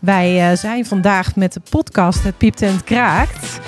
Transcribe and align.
Wij 0.00 0.50
uh, 0.50 0.56
zijn 0.56 0.86
vandaag 0.86 1.36
met 1.36 1.52
de 1.52 1.60
podcast 1.70 2.22
Het 2.22 2.38
Piept 2.38 2.62
en 2.62 2.72
het 2.72 2.84
Kraakt 2.84 3.60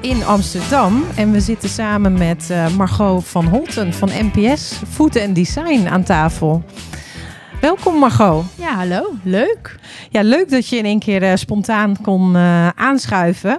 in 0.00 0.24
Amsterdam. 0.24 1.04
En 1.16 1.32
we 1.32 1.40
zitten 1.40 1.68
samen 1.68 2.12
met 2.12 2.48
uh, 2.50 2.76
Margot 2.76 3.28
van 3.28 3.46
Holten 3.46 3.94
van 3.94 4.10
NPS 4.32 4.80
Food 4.88 5.20
and 5.20 5.34
Design 5.34 5.86
aan 5.88 6.02
tafel. 6.02 6.62
Welkom 7.60 7.98
Margot. 7.98 8.44
Ja, 8.54 8.74
hallo. 8.74 9.14
Leuk. 9.22 9.78
Ja, 10.10 10.22
leuk 10.22 10.50
dat 10.50 10.68
je 10.68 10.76
in 10.76 10.84
één 10.84 10.98
keer 10.98 11.22
uh, 11.22 11.32
spontaan 11.34 11.96
kon 12.02 12.36
aanschuiven. 12.76 13.58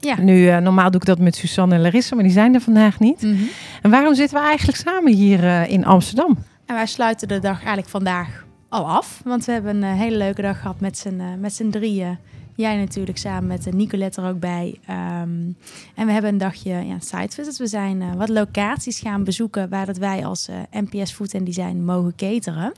Ja. 0.00 0.20
Nu, 0.20 0.60
normaal 0.60 0.90
doe 0.90 1.00
ik 1.00 1.06
dat 1.06 1.18
met 1.18 1.36
Suzanne 1.36 1.74
en 1.74 1.80
Larissa, 1.80 2.14
maar 2.14 2.24
die 2.24 2.32
zijn 2.32 2.54
er 2.54 2.60
vandaag 2.60 2.98
niet. 2.98 3.22
Mm 3.22 3.36
-hmm. 3.36 3.48
En 3.82 3.90
waarom 3.90 4.14
zitten 4.14 4.38
we 4.38 4.44
eigenlijk 4.44 4.78
samen 4.78 5.12
hier 5.12 5.68
in 5.68 5.84
Amsterdam? 5.84 6.38
En 6.66 6.74
wij 6.74 6.86
sluiten 6.86 7.28
de 7.28 7.38
dag 7.38 7.56
eigenlijk 7.56 7.88
vandaag 7.88 8.44
al 8.72 8.88
af. 8.88 9.20
Want 9.24 9.44
we 9.44 9.52
hebben 9.52 9.82
een 9.82 9.96
hele 9.96 10.16
leuke 10.16 10.42
dag 10.42 10.60
gehad 10.60 10.80
met 10.80 10.98
z'n, 10.98 11.22
met 11.40 11.54
z'n 11.54 11.70
drieën. 11.70 12.18
Jij 12.54 12.76
natuurlijk 12.76 13.18
samen 13.18 13.46
met 13.46 13.72
Nicolette 13.72 14.22
er 14.22 14.28
ook 14.28 14.40
bij. 14.40 14.78
Um, 14.90 15.56
en 15.94 16.06
we 16.06 16.12
hebben 16.12 16.30
een 16.30 16.38
dagje 16.38 16.74
ja, 16.74 16.98
site 16.98 17.34
visit. 17.34 17.56
We 17.56 17.66
zijn 17.66 18.16
wat 18.16 18.28
locaties 18.28 19.00
gaan 19.00 19.24
bezoeken 19.24 19.68
waar 19.68 19.86
dat 19.86 19.96
wij 19.96 20.26
als 20.26 20.48
NPS 20.70 21.12
Food 21.12 21.34
and 21.34 21.46
Design 21.46 21.76
mogen 21.76 22.14
cateren. 22.14 22.72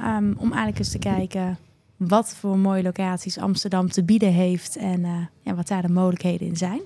Um, 0.00 0.34
om 0.38 0.48
eigenlijk 0.48 0.78
eens 0.78 0.90
te 0.90 0.98
kijken 0.98 1.58
wat 1.96 2.34
voor 2.34 2.58
mooie 2.58 2.82
locaties 2.82 3.38
Amsterdam 3.38 3.90
te 3.90 4.04
bieden 4.04 4.32
heeft 4.32 4.76
en 4.76 5.30
ja, 5.42 5.54
wat 5.54 5.68
daar 5.68 5.82
de 5.82 5.92
mogelijkheden 5.92 6.46
in 6.46 6.56
zijn. 6.56 6.80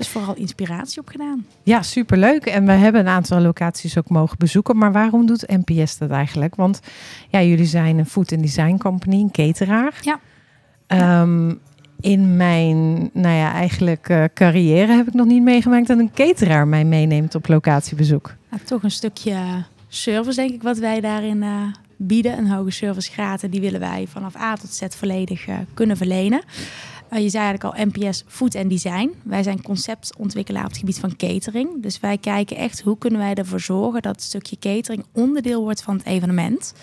Dus 0.00 0.08
vooral 0.08 0.34
inspiratie 0.34 1.00
opgedaan. 1.00 1.46
Ja, 1.62 1.82
superleuk. 1.82 2.46
En 2.46 2.66
we 2.66 2.72
hebben 2.72 3.00
een 3.00 3.08
aantal 3.08 3.40
locaties 3.40 3.98
ook 3.98 4.08
mogen 4.08 4.38
bezoeken. 4.38 4.76
Maar 4.76 4.92
waarom 4.92 5.26
doet 5.26 5.46
NPS 5.46 5.98
dat 5.98 6.10
eigenlijk? 6.10 6.54
Want 6.54 6.80
ja, 7.28 7.42
jullie 7.42 7.66
zijn 7.66 7.98
een 7.98 8.06
food 8.06 8.32
and 8.32 8.42
design 8.42 8.76
company, 8.76 9.20
een 9.20 9.30
cateraar. 9.30 10.00
Ja. 10.00 10.20
Um, 11.22 11.60
in 12.00 12.36
mijn, 12.36 13.10
nou 13.12 13.34
ja, 13.34 13.52
eigenlijk 13.52 14.08
uh, 14.08 14.24
carrière 14.34 14.92
heb 14.92 15.06
ik 15.06 15.14
nog 15.14 15.26
niet 15.26 15.42
meegemaakt 15.42 15.86
dat 15.86 15.98
een 15.98 16.12
cateraar 16.14 16.68
mij 16.68 16.84
meeneemt 16.84 17.34
op 17.34 17.48
locatiebezoek. 17.48 18.34
Ja, 18.50 18.58
toch 18.64 18.82
een 18.82 18.90
stukje 18.90 19.64
service, 19.88 20.40
denk 20.40 20.50
ik, 20.50 20.62
wat 20.62 20.78
wij 20.78 21.00
daarin 21.00 21.42
uh, 21.42 21.62
bieden. 21.96 22.38
Een 22.38 22.50
hoge 22.50 22.70
servicegraad. 22.70 23.42
En 23.42 23.50
die 23.50 23.60
willen 23.60 23.80
wij 23.80 24.06
vanaf 24.08 24.36
A 24.36 24.56
tot 24.56 24.74
Z 24.74 24.82
volledig 24.88 25.48
uh, 25.48 25.54
kunnen 25.74 25.96
verlenen. 25.96 26.42
Uh, 27.12 27.22
je 27.22 27.28
zei 27.28 27.44
eigenlijk 27.44 27.76
al 27.76 27.86
NPS 27.86 28.24
Food 28.26 28.54
en 28.54 28.68
Design. 28.68 29.10
Wij 29.22 29.42
zijn 29.42 29.62
conceptontwikkelaar 29.62 30.64
op 30.64 30.68
het 30.68 30.78
gebied 30.78 30.98
van 30.98 31.16
catering. 31.16 31.82
Dus 31.82 32.00
wij 32.00 32.18
kijken 32.18 32.56
echt 32.56 32.80
hoe 32.80 32.98
kunnen 32.98 33.20
wij 33.20 33.34
ervoor 33.34 33.60
zorgen 33.60 34.02
dat 34.02 34.14
het 34.14 34.22
stukje 34.22 34.58
catering 34.58 35.04
onderdeel 35.12 35.62
wordt 35.62 35.82
van 35.82 35.96
het 35.96 36.06
evenement. 36.06 36.74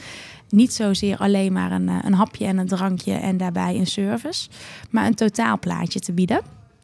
Niet 0.50 0.74
zozeer 0.74 1.18
alleen 1.18 1.54
maar 1.54 1.72
een, 1.72 1.88
een 1.88 2.14
hapje 2.14 2.46
en 2.46 2.58
een 2.58 2.68
drankje 2.68 3.14
en 3.14 3.38
daarbij 3.38 3.76
een 3.76 3.88
service, 3.88 4.50
maar 4.90 5.06
een 5.06 5.16
totaalplaatje 5.16 6.00
te 6.00 6.12
bieden. 6.12 6.42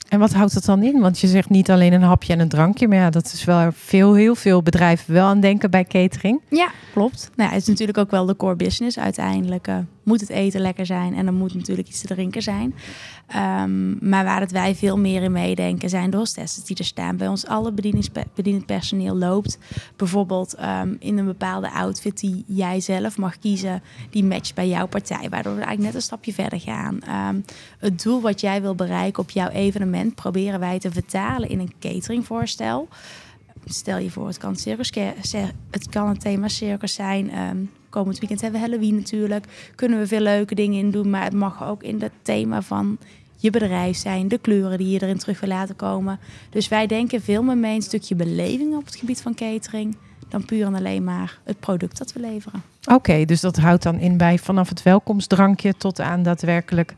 En 0.09 0.19
wat 0.19 0.33
houdt 0.33 0.53
dat 0.53 0.65
dan 0.65 0.83
in? 0.83 0.99
Want 0.99 1.19
je 1.19 1.27
zegt 1.27 1.49
niet 1.49 1.71
alleen 1.71 1.93
een 1.93 2.01
hapje 2.01 2.33
en 2.33 2.39
een 2.39 2.49
drankje, 2.49 2.87
maar 2.87 2.97
ja, 2.97 3.09
dat 3.09 3.25
is 3.25 3.43
wel 3.43 3.69
veel, 3.71 4.13
heel 4.13 4.35
veel 4.35 4.63
bedrijven 4.63 5.13
wel 5.13 5.25
aan 5.25 5.39
denken 5.39 5.71
bij 5.71 5.83
catering. 5.83 6.41
Ja, 6.49 6.71
klopt. 6.93 7.29
Nou, 7.35 7.49
ja, 7.49 7.55
het 7.55 7.61
is 7.61 7.67
natuurlijk 7.67 7.97
ook 7.97 8.11
wel 8.11 8.25
de 8.25 8.35
core 8.35 8.55
business. 8.55 8.99
Uiteindelijk 8.99 9.67
uh, 9.67 9.77
moet 10.03 10.21
het 10.21 10.29
eten 10.29 10.61
lekker 10.61 10.85
zijn 10.85 11.15
en 11.15 11.27
er 11.27 11.33
moet 11.33 11.53
natuurlijk 11.53 11.87
iets 11.87 12.01
te 12.01 12.07
drinken 12.07 12.41
zijn. 12.41 12.75
Um, 13.35 13.97
maar 14.09 14.23
waar 14.23 14.39
het 14.39 14.51
wij 14.51 14.75
veel 14.75 14.97
meer 14.97 15.21
in 15.21 15.31
meedenken 15.31 15.89
zijn 15.89 16.09
de 16.09 16.17
hostesses 16.17 16.63
die 16.63 16.77
er 16.77 16.85
staan. 16.85 17.17
Bij 17.17 17.27
ons 17.27 17.47
alle 17.47 17.71
bedienend 18.33 18.65
personeel 18.65 19.15
loopt. 19.15 19.57
Bijvoorbeeld 19.95 20.55
um, 20.59 20.95
in 20.99 21.17
een 21.17 21.25
bepaalde 21.25 21.71
outfit 21.71 22.19
die 22.19 22.43
jij 22.47 22.79
zelf 22.79 23.17
mag 23.17 23.39
kiezen, 23.39 23.81
die 24.09 24.23
matcht 24.23 24.55
bij 24.55 24.67
jouw 24.67 24.87
partij. 24.87 25.29
Waardoor 25.29 25.55
we 25.55 25.61
eigenlijk 25.61 25.81
net 25.81 25.95
een 25.95 26.01
stapje 26.01 26.33
verder 26.33 26.59
gaan. 26.59 26.99
Um, 27.29 27.45
het 27.79 28.03
doel 28.03 28.21
wat 28.21 28.41
jij 28.41 28.61
wil 28.61 28.75
bereiken 28.75 29.23
op 29.23 29.29
jouw 29.29 29.49
evenement 29.49 30.15
proberen 30.15 30.59
wij 30.59 30.79
te 30.79 30.91
vertalen 30.91 31.49
in 31.49 31.59
een 31.59 31.73
cateringvoorstel. 31.79 32.87
Stel 33.65 33.97
je 33.97 34.11
voor, 34.11 34.27
het 34.27 34.37
kan, 34.37 34.55
circus, 34.55 34.91
het 35.71 35.89
kan 35.89 36.07
een 36.07 36.17
thema 36.17 36.47
circus 36.47 36.93
zijn. 36.93 37.37
Um, 37.37 37.71
komend 37.89 38.19
weekend 38.19 38.41
hebben 38.41 38.61
we 38.61 38.67
Halloween 38.67 38.95
natuurlijk. 38.95 39.45
Kunnen 39.75 39.99
we 39.99 40.07
veel 40.07 40.19
leuke 40.19 40.55
dingen 40.55 40.79
in 40.79 40.91
doen. 40.91 41.09
Maar 41.09 41.23
het 41.23 41.33
mag 41.33 41.63
ook 41.63 41.83
in 41.83 42.01
het 42.01 42.11
thema 42.21 42.61
van 42.61 42.97
je 43.35 43.49
bedrijf 43.49 43.97
zijn. 43.97 44.27
De 44.27 44.37
kleuren 44.37 44.77
die 44.77 44.89
je 44.89 45.01
erin 45.01 45.17
terug 45.17 45.39
wil 45.39 45.49
laten 45.49 45.75
komen. 45.75 46.19
Dus 46.49 46.67
wij 46.67 46.87
denken 46.87 47.21
veel 47.21 47.43
meer 47.43 47.57
mee 47.57 47.75
een 47.75 47.81
stukje 47.81 48.15
beleving 48.15 48.75
op 48.75 48.85
het 48.85 48.95
gebied 48.95 49.21
van 49.21 49.35
catering. 49.35 49.95
Dan 50.29 50.45
puur 50.45 50.65
en 50.65 50.75
alleen 50.75 51.03
maar 51.03 51.39
het 51.43 51.59
product 51.59 51.97
dat 51.97 52.13
we 52.13 52.19
leveren. 52.19 52.61
Oké, 52.91 53.25
dus 53.25 53.41
dat 53.41 53.57
houdt 53.57 53.83
dan 53.83 53.99
in 53.99 54.17
bij 54.17 54.37
vanaf 54.37 54.69
het 54.69 54.83
welkomstdrankje 54.83 55.73
tot 55.77 55.99
aan 55.99 56.23
daadwerkelijk 56.23 56.95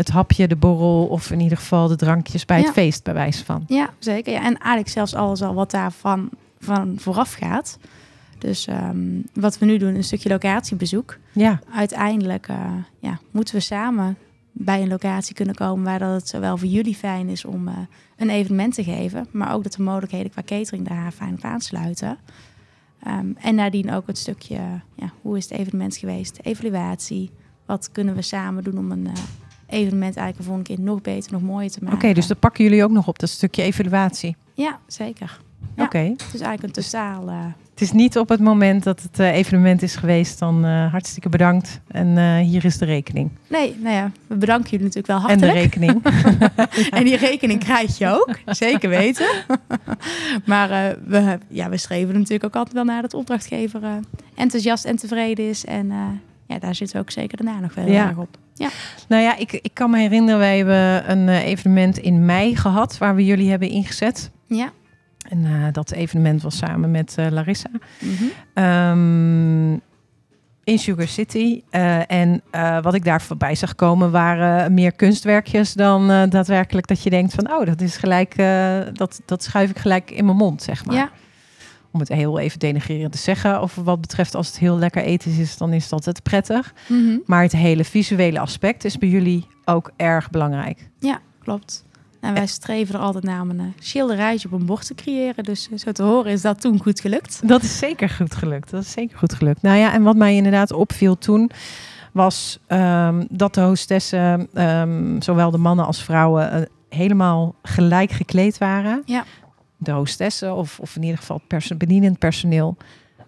het 0.00 0.08
hapje, 0.10 0.48
de 0.48 0.56
borrel 0.56 1.06
of 1.06 1.30
in 1.30 1.40
ieder 1.40 1.58
geval 1.58 1.88
de 1.88 1.96
drankjes 1.96 2.44
bij 2.44 2.58
Ja. 2.58 2.64
het 2.64 2.72
feest, 2.72 3.04
bij 3.04 3.14
wijze 3.14 3.44
van. 3.44 3.64
Ja, 3.66 3.90
zeker. 3.98 4.32
Ja. 4.32 4.38
En 4.38 4.58
eigenlijk 4.58 4.88
zelfs 4.88 5.14
alles 5.14 5.42
al 5.42 5.54
wat 5.54 5.70
daarvan 5.70 6.28
van 6.60 6.94
vooraf 6.98 7.32
gaat. 7.32 7.78
Dus 8.38 8.66
ehm, 8.66 9.20
wat 9.34 9.58
we 9.58 9.66
nu 9.66 9.76
doen, 9.78 9.94
een 9.94 10.04
stukje 10.04 10.28
locatiebezoek. 10.28 11.18
Ja, 11.32 11.60
Uiteindelijk 11.74 12.48
uh, 12.48 12.56
ja, 12.98 13.18
moeten 13.30 13.54
we 13.54 13.60
samen 13.60 14.16
bij 14.52 14.82
een 14.82 14.88
locatie 14.88 15.34
kunnen 15.34 15.54
komen 15.54 15.84
waar 15.84 15.98
dat 15.98 16.12
het 16.12 16.28
zowel 16.28 16.56
voor 16.56 16.68
jullie 16.68 16.94
fijn 16.94 17.28
is 17.28 17.44
om 17.44 17.68
uh, 17.68 17.74
een 18.16 18.30
evenement 18.30 18.74
te 18.74 18.84
geven, 18.84 19.26
maar 19.30 19.54
ook 19.54 19.62
dat 19.62 19.72
de 19.72 19.82
mogelijkheden 19.82 20.30
qua 20.30 20.42
catering 20.42 20.88
daar 20.88 21.12
fijn 21.12 21.34
op 21.34 21.44
aansluiten. 21.44 22.18
Um, 23.06 23.36
en 23.40 23.54
nadien 23.54 23.92
ook 23.92 24.06
het 24.06 24.18
stukje, 24.18 24.58
ja, 24.94 25.12
hoe 25.22 25.36
is 25.36 25.48
het 25.48 25.58
evenement 25.58 25.96
geweest, 25.96 26.38
evaluatie, 26.42 27.30
wat 27.66 27.90
kunnen 27.92 28.14
we 28.14 28.22
samen 28.22 28.64
doen 28.64 28.78
om 28.78 28.90
een 28.90 29.06
uh, 29.06 29.12
evenement 29.70 30.16
eigenlijk 30.16 30.36
de 30.36 30.42
volgende 30.42 30.68
keer 30.74 30.80
nog 30.84 31.00
beter, 31.00 31.32
nog 31.32 31.42
mooier 31.42 31.70
te 31.70 31.78
oké, 31.82 31.90
maken. 31.90 32.14
dus 32.14 32.26
dat 32.26 32.38
pakken 32.38 32.64
jullie 32.64 32.84
ook 32.84 32.90
nog 32.90 33.08
op, 33.08 33.18
dat 33.18 33.28
stukje 33.28 33.62
evaluatie. 33.62 34.36
Ja, 34.54 34.78
zeker. 34.86 35.40
Ja. 35.76 35.84
Oké. 35.84 35.98
Het 35.98 36.34
is 36.34 36.40
eigenlijk 36.40 36.62
een 36.76 36.82
totaal... 36.82 37.28
Uh, 37.28 37.44
Het 37.70 37.80
is 37.80 37.92
niet 37.92 38.18
op 38.18 38.28
het 38.28 38.40
moment 38.40 38.82
dat 38.82 39.02
het 39.02 39.18
uh, 39.20 39.34
evenement 39.36 39.82
is 39.82 39.96
geweest, 39.96 40.38
dan 40.38 40.64
uh, 40.66 40.90
hartstikke 40.90 41.28
bedankt. 41.28 41.80
En 41.88 42.38
hier 42.38 42.64
is 42.64 42.78
de 42.78 42.84
rekening. 42.84 43.30
Nee, 43.48 43.76
nou 43.82 43.94
ja, 43.94 44.10
we 44.26 44.34
bedanken 44.36 44.70
jullie 44.70 44.86
natuurlijk 44.86 45.06
wel 45.20 45.30
En 45.30 45.38
de 45.38 45.46
hartelijk. 45.46 45.74
rekening. 45.74 46.02
En 46.98 47.04
die 47.04 47.16
rekening 47.16 47.60
krijg 47.60 47.98
je 47.98 48.06
ook, 48.08 48.38
zeker 48.46 48.88
weten. 48.88 49.26
maar 50.46 50.96
we, 51.06 51.38
ja, 51.48 51.68
we 51.68 51.76
streven 51.76 52.14
natuurlijk 52.14 52.44
ook 52.44 52.54
altijd 52.56 52.74
wel 52.74 52.84
naar 52.84 53.02
dat 53.02 53.14
opdrachtgever 53.14 53.80
enthousiast 54.34 54.84
en 54.84 54.96
tevreden 54.96 55.48
is. 55.48 55.64
En 55.64 55.92
ja, 56.46 56.58
daar 56.58 56.74
zitten 56.74 56.96
we 56.96 57.02
ook 57.02 57.10
zeker 57.10 57.36
daarna 57.44 57.60
nog 57.60 57.74
wel 57.74 57.86
Ja. 57.86 58.08
erg 58.08 58.16
op. 58.16 58.36
Ja. 58.60 58.68
Nou 59.08 59.22
ja, 59.22 59.36
ik, 59.36 59.52
ik 59.52 59.74
kan 59.74 59.90
me 59.90 59.98
herinneren, 59.98 60.38
wij 60.38 60.56
hebben 60.56 61.10
een 61.10 61.28
eh, 61.28 61.46
evenement 61.46 61.98
in 61.98 62.24
mei 62.24 62.56
gehad 62.56 62.98
waar 62.98 63.14
we 63.14 63.24
jullie 63.24 63.50
hebben 63.50 63.68
ingezet. 63.68 64.30
Ja. 64.46 64.72
En 65.28 65.44
eh, 65.44 65.72
dat 65.72 65.90
evenement 65.90 66.42
was 66.42 66.56
samen 66.56 66.90
met 66.90 67.14
eh, 67.16 67.26
Larissa. 67.30 67.70
Mhm. 67.98 68.24
Ehm, 68.54 69.72
in 70.64 70.78
Sugar 70.78 71.08
City. 71.08 71.62
En 72.06 72.42
wat 72.82 72.94
ik 72.94 73.04
daar 73.04 73.22
voorbij 73.22 73.54
zag 73.54 73.74
komen 73.74 74.10
waren 74.10 74.74
meer 74.74 74.92
kunstwerkjes 74.92 75.72
dan 75.72 76.06
daadwerkelijk 76.06 76.86
dat 76.86 77.02
je 77.02 77.10
denkt 77.10 77.34
van 77.34 77.52
oh, 77.52 77.66
dat 77.66 77.80
is 77.80 77.96
gelijk, 77.96 78.36
dat, 78.92 79.20
dat 79.24 79.42
schuif 79.42 79.70
ik 79.70 79.78
gelijk 79.78 80.10
in 80.10 80.24
mijn 80.24 80.36
mond, 80.36 80.62
zeg 80.62 80.84
maar. 80.84 80.96
ja, 80.96 81.10
Om 81.92 82.00
het 82.00 82.08
heel 82.08 82.38
even 82.38 82.58
denigrerend 82.58 83.12
te 83.12 83.18
zeggen. 83.18 83.62
Of 83.62 83.74
wat 83.74 84.00
betreft 84.00 84.34
als 84.34 84.46
het 84.46 84.58
heel 84.58 84.78
lekker 84.78 85.02
ethisch 85.02 85.38
is, 85.38 85.56
dan 85.56 85.72
is 85.72 85.88
dat 85.88 86.04
het 86.04 86.22
prettig. 86.22 86.74
Mhm. 86.88 87.18
Maar 87.26 87.42
het 87.42 87.52
hele 87.52 87.84
visuele 87.84 88.40
aspect 88.40 88.84
is 88.84 88.98
bij 88.98 89.08
jullie 89.08 89.46
ook 89.64 89.90
erg 89.96 90.30
belangrijk. 90.30 90.88
ja, 90.98 91.20
klopt. 91.42 91.84
En 92.20 92.34
wij 92.34 92.46
streven 92.46 92.94
er 92.94 93.00
altijd 93.00 93.24
naar 93.24 93.40
om 93.40 93.50
een 93.50 93.60
eh, 93.60 93.66
schilderijtje 93.78 94.48
op 94.48 94.60
een 94.60 94.66
bord 94.66 94.86
te 94.86 94.94
creëren. 94.94 95.44
Dus 95.44 95.68
eh, 95.72 95.78
zo 95.78 95.92
te 95.92 96.02
horen 96.02 96.32
is 96.32 96.42
dat 96.42 96.60
toen 96.60 96.82
goed 96.82 97.00
gelukt. 97.00 97.40
Dat 97.48 97.62
is 97.62 97.78
zeker 97.78 98.08
goed 98.08 98.34
gelukt. 98.34 98.70
Dat 98.70 98.82
is 98.82 98.90
zeker 98.90 99.18
goed 99.18 99.34
gelukt. 99.34 99.62
Nou 99.62 99.76
ja, 99.76 99.92
en 99.92 100.02
wat 100.02 100.16
mij 100.16 100.34
inderdaad 100.34 100.72
opviel 100.72 101.18
toen 101.18 101.50
was 102.12 102.58
ehm, 102.66 103.24
dat 103.30 103.54
de 103.54 103.60
hostessen, 103.60 104.48
ehm, 104.54 105.20
zowel 105.20 105.50
de 105.50 105.58
mannen 105.58 105.86
als 105.86 106.02
vrouwen, 106.02 106.52
eh, 106.52 106.62
helemaal 106.88 107.54
gelijk 107.62 108.10
gekleed 108.10 108.58
waren. 108.58 109.02
Ja. 109.04 109.24
De 109.82 109.90
hostessen, 109.90 110.54
of, 110.54 110.78
of 110.80 110.96
in 110.96 111.02
ieder 111.02 111.18
geval 111.18 111.40
perso- 111.46 111.76
bedienend 111.76 112.18
personeel, 112.18 112.76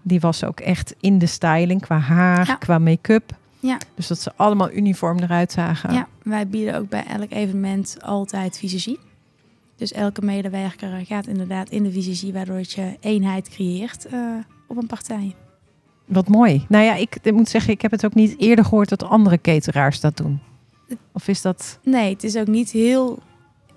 die 0.02 0.20
was 0.20 0.44
ook 0.44 0.60
echt 0.60 0.94
in 1.00 1.18
de 1.18 1.26
styling 1.26 1.80
qua 1.80 1.98
haar, 1.98 2.46
Ja. 2.46 2.54
qua 2.54 2.78
make-up. 2.78 3.36
Ja. 3.60 3.78
Dus 3.94 4.06
dat 4.06 4.20
ze 4.20 4.32
allemaal 4.36 4.70
uniform 4.72 5.18
eruit 5.18 5.52
zagen. 5.52 5.92
Ja, 5.94 6.06
wij 6.22 6.48
bieden 6.48 6.74
ook 6.76 6.88
bij 6.88 7.04
elk 7.06 7.30
evenement 7.30 7.96
altijd 8.02 8.58
visagie. 8.58 8.98
Dus 9.76 9.92
elke 9.92 10.22
medewerker 10.22 11.06
gaat 11.06 11.26
inderdaad 11.26 11.68
in 11.70 11.82
de 11.82 11.92
visagie, 11.92 12.32
waardoor 12.32 12.58
je 12.58 12.96
eenheid 13.00 13.48
creëert 13.48 14.06
eh, 14.06 14.18
op 14.68 14.76
een 14.76 14.86
partij. 14.86 15.34
Wat 16.04 16.28
mooi. 16.28 16.64
Nou 16.68 16.84
ja, 16.84 16.94
ik, 16.94 17.16
ik 17.22 17.32
moet 17.32 17.48
zeggen, 17.48 17.72
ik 17.72 17.82
heb 17.82 17.90
het 17.90 18.04
ook 18.04 18.14
niet 18.14 18.38
eerder 18.38 18.64
gehoord 18.64 18.88
dat 18.88 19.02
andere 19.02 19.40
cateraars 19.40 20.00
dat 20.00 20.16
doen. 20.16 20.40
Of 21.12 21.28
is 21.28 21.42
dat... 21.42 21.78
Nee, 21.82 22.12
het 22.12 22.24
is 22.24 22.36
ook 22.36 22.46
niet 22.46 22.70
heel, 22.70 23.18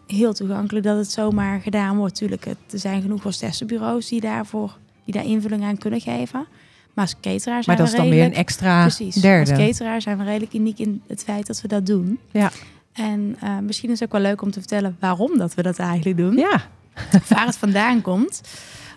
heel 0.08 0.34
toegankelijk 0.34 0.86
dat 0.86 0.98
het 0.98 1.12
zomaar 1.12 1.62
gedaan 1.62 1.98
wordt. 1.98 2.16
Tuurlijk, 2.16 2.46
het, 2.46 2.58
er 2.72 2.80
zijn 2.80 3.02
genoeg 3.02 3.24
hostessenbureaus 3.24 4.08
die 4.08 4.22
daarvoor 4.22 4.78
die 5.06 5.14
daar 5.14 5.26
invulling 5.26 5.64
aan 5.64 5.78
kunnen 5.78 6.02
geven. 6.02 6.46
Maar 6.94 7.06
als 7.06 7.16
cateraar 7.22 7.64
zijn 7.64 7.64
Maar 7.66 7.76
dat 7.78 7.86
is 7.86 7.92
we 7.92 7.98
dan 7.98 8.06
weer 8.10 8.14
redelijk... 8.16 8.38
een 8.38 8.46
extra 8.46 8.82
Precies. 8.82 9.16
derde. 9.16 9.52
Als 9.52 9.60
cateraar 9.60 10.02
zijn 10.02 10.18
we 10.18 10.24
redelijk 10.24 10.54
uniek 10.54 10.80
in 10.80 11.02
het 11.08 11.24
feit 11.24 11.48
dat 11.48 11.62
we 11.62 11.68
dat 11.68 11.86
doen. 11.86 12.20
Ja. 12.32 12.52
En 12.94 13.36
eh, 13.40 13.58
misschien 13.58 13.90
is 13.90 14.00
het 14.00 14.08
ook 14.08 14.14
wel 14.22 14.30
leuk 14.30 14.42
om 14.42 14.52
te 14.52 14.60
vertellen 14.60 14.98
waarom 15.00 15.38
dat 15.38 15.54
we 15.54 15.62
dat 15.62 15.80
eigenlijk 15.80 16.18
doen. 16.18 16.38
Ja. 16.38 16.62
Waar 17.30 17.46
het 17.46 17.58
vandaan 17.58 18.02
komt. 18.02 18.42